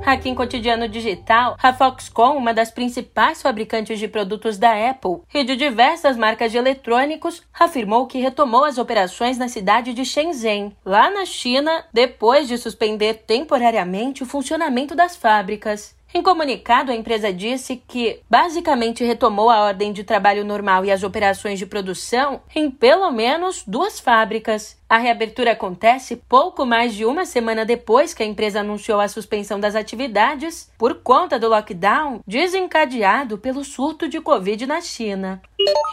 Aqui 0.04 0.28
em 0.28 0.34
Cotidiano 0.34 0.88
Digital, 0.88 1.56
a 1.62 1.72
Foxconn, 1.72 2.36
uma 2.36 2.52
das 2.52 2.72
principais 2.72 3.40
fabricantes 3.40 4.00
de 4.00 4.08
produtos 4.08 4.58
da 4.58 4.90
Apple 4.90 5.20
e 5.32 5.44
de 5.44 5.54
diversas 5.54 6.16
marcas 6.16 6.50
de 6.50 6.58
eletrônicos, 6.58 7.42
afirmou 7.52 8.08
que 8.08 8.18
retomou 8.18 8.64
as 8.64 8.78
operações 8.78 9.38
na 9.38 9.48
cidade 9.48 9.94
de 9.94 10.04
Shenzhen, 10.04 10.76
lá 10.84 11.08
na 11.08 11.24
China, 11.24 11.84
depois 11.92 12.48
de 12.48 12.58
suspender 12.58 13.22
temporariamente 13.26 14.24
o 14.24 14.26
funcionamento 14.26 14.96
das 14.96 15.16
fábricas. 15.16 15.94
Em 16.14 16.22
comunicado, 16.22 16.92
a 16.92 16.94
empresa 16.94 17.32
disse 17.32 17.82
que 17.88 18.20
basicamente 18.28 19.02
retomou 19.02 19.48
a 19.48 19.62
ordem 19.62 19.94
de 19.94 20.04
trabalho 20.04 20.44
normal 20.44 20.84
e 20.84 20.90
as 20.90 21.02
operações 21.02 21.58
de 21.58 21.64
produção 21.64 22.42
em 22.54 22.70
pelo 22.70 23.10
menos 23.10 23.64
duas 23.66 23.98
fábricas. 23.98 24.76
A 24.92 24.98
reabertura 24.98 25.52
acontece 25.52 26.16
pouco 26.16 26.66
mais 26.66 26.92
de 26.92 27.06
uma 27.06 27.24
semana 27.24 27.64
depois 27.64 28.12
que 28.12 28.22
a 28.22 28.26
empresa 28.26 28.60
anunciou 28.60 29.00
a 29.00 29.08
suspensão 29.08 29.58
das 29.58 29.74
atividades 29.74 30.70
por 30.76 30.96
conta 30.96 31.38
do 31.38 31.48
lockdown 31.48 32.20
desencadeado 32.26 33.38
pelo 33.38 33.64
surto 33.64 34.06
de 34.06 34.20
Covid 34.20 34.66
na 34.66 34.82
China. 34.82 35.40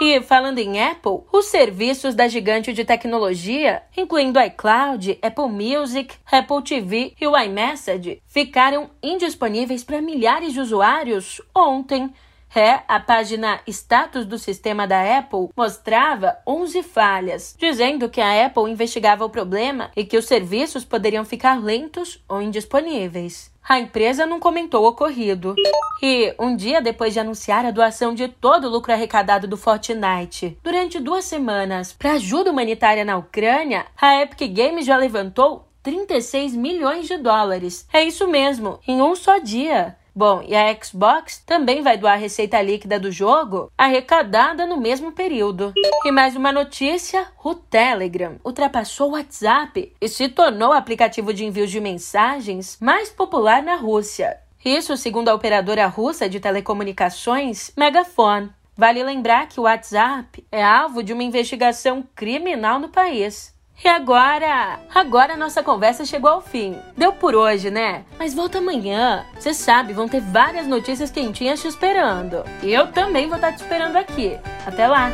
E 0.01 0.19
falando 0.19 0.57
em 0.59 0.83
Apple, 0.83 1.21
os 1.31 1.45
serviços 1.45 2.13
da 2.13 2.27
gigante 2.27 2.73
de 2.73 2.83
tecnologia, 2.83 3.83
incluindo 3.95 4.37
iCloud, 4.37 5.17
Apple 5.21 5.47
Music, 5.47 6.15
Apple 6.29 6.61
TV 6.61 7.13
e 7.21 7.25
o 7.25 7.37
iMessage, 7.37 8.21
ficaram 8.27 8.89
indisponíveis 9.01 9.81
para 9.81 10.01
milhares 10.01 10.51
de 10.51 10.59
usuários 10.59 11.41
ontem. 11.55 12.13
É, 12.55 12.81
a 12.87 12.99
página 12.99 13.59
status 13.67 14.25
do 14.25 14.37
sistema 14.37 14.87
da 14.87 15.19
Apple 15.19 15.49
mostrava 15.55 16.37
11 16.47 16.81
falhas, 16.83 17.55
dizendo 17.57 18.09
que 18.09 18.19
a 18.19 18.45
Apple 18.45 18.71
investigava 18.71 19.23
o 19.23 19.29
problema 19.29 19.91
e 19.95 20.03
que 20.03 20.17
os 20.17 20.25
serviços 20.25 20.83
poderiam 20.83 21.23
ficar 21.23 21.61
lentos 21.61 22.23
ou 22.27 22.41
indisponíveis. 22.41 23.51
A 23.67 23.79
empresa 23.79 24.25
não 24.25 24.39
comentou 24.39 24.83
o 24.83 24.87
ocorrido. 24.87 25.53
E, 26.01 26.33
um 26.39 26.55
dia 26.55 26.81
depois 26.81 27.13
de 27.13 27.19
anunciar 27.19 27.65
a 27.65 27.71
doação 27.71 28.15
de 28.15 28.27
todo 28.27 28.65
o 28.65 28.69
lucro 28.69 28.93
arrecadado 28.93 29.47
do 29.47 29.57
Fortnite, 29.57 30.57
durante 30.63 30.99
duas 30.99 31.25
semanas, 31.25 31.93
para 31.93 32.13
ajuda 32.13 32.49
humanitária 32.49 33.05
na 33.05 33.17
Ucrânia, 33.17 33.85
a 33.99 34.21
Epic 34.21 34.51
Games 34.51 34.85
já 34.85 34.97
levantou 34.97 35.67
36 35.83 36.55
milhões 36.55 37.07
de 37.07 37.17
dólares. 37.17 37.87
É 37.91 38.03
isso 38.03 38.27
mesmo, 38.27 38.79
em 38.87 39.01
um 39.01 39.15
só 39.15 39.37
dia. 39.37 39.98
Bom, 40.19 40.43
e 40.45 40.53
a 40.53 40.77
Xbox 40.83 41.41
também 41.45 41.81
vai 41.81 41.97
doar 41.97 42.15
a 42.15 42.17
receita 42.17 42.61
líquida 42.61 42.99
do 42.99 43.09
jogo 43.09 43.71
arrecadada 43.77 44.65
no 44.65 44.75
mesmo 44.75 45.13
período. 45.13 45.71
E 46.03 46.11
mais 46.11 46.35
uma 46.35 46.51
notícia: 46.51 47.25
o 47.41 47.55
Telegram 47.55 48.35
ultrapassou 48.43 49.11
o 49.11 49.13
WhatsApp 49.13 49.93
e 50.01 50.09
se 50.09 50.27
tornou 50.27 50.71
o 50.71 50.73
aplicativo 50.73 51.33
de 51.33 51.45
envio 51.45 51.65
de 51.65 51.79
mensagens 51.79 52.77
mais 52.81 53.09
popular 53.09 53.63
na 53.63 53.77
Rússia. 53.77 54.35
Isso 54.65 54.97
segundo 54.97 55.29
a 55.29 55.33
operadora 55.33 55.87
russa 55.87 56.27
de 56.27 56.41
telecomunicações 56.41 57.71
Megafone. 57.77 58.49
Vale 58.75 59.01
lembrar 59.01 59.47
que 59.47 59.57
o 59.57 59.63
WhatsApp 59.63 60.45
é 60.51 60.61
alvo 60.61 61.01
de 61.01 61.13
uma 61.13 61.23
investigação 61.23 62.03
criminal 62.13 62.77
no 62.77 62.89
país. 62.89 63.57
E 63.83 63.87
agora? 63.87 64.79
Agora 64.93 65.33
a 65.33 65.37
nossa 65.37 65.63
conversa 65.63 66.03
chegou 66.05 66.29
ao 66.29 66.41
fim. 66.41 66.77
Deu 66.97 67.13
por 67.13 67.33
hoje, 67.33 67.69
né? 67.71 68.03
Mas 68.17 68.33
volta 68.33 68.57
amanhã. 68.57 69.25
Você 69.39 69.53
sabe, 69.53 69.93
vão 69.93 70.07
ter 70.07 70.19
várias 70.19 70.67
notícias 70.67 71.09
quentinhas 71.09 71.61
te 71.61 71.67
esperando. 71.67 72.43
E 72.61 72.73
eu 72.73 72.87
também 72.91 73.27
vou 73.27 73.35
estar 73.35 73.53
te 73.53 73.61
esperando 73.61 73.95
aqui. 73.95 74.37
Até 74.65 74.85
lá! 74.85 75.09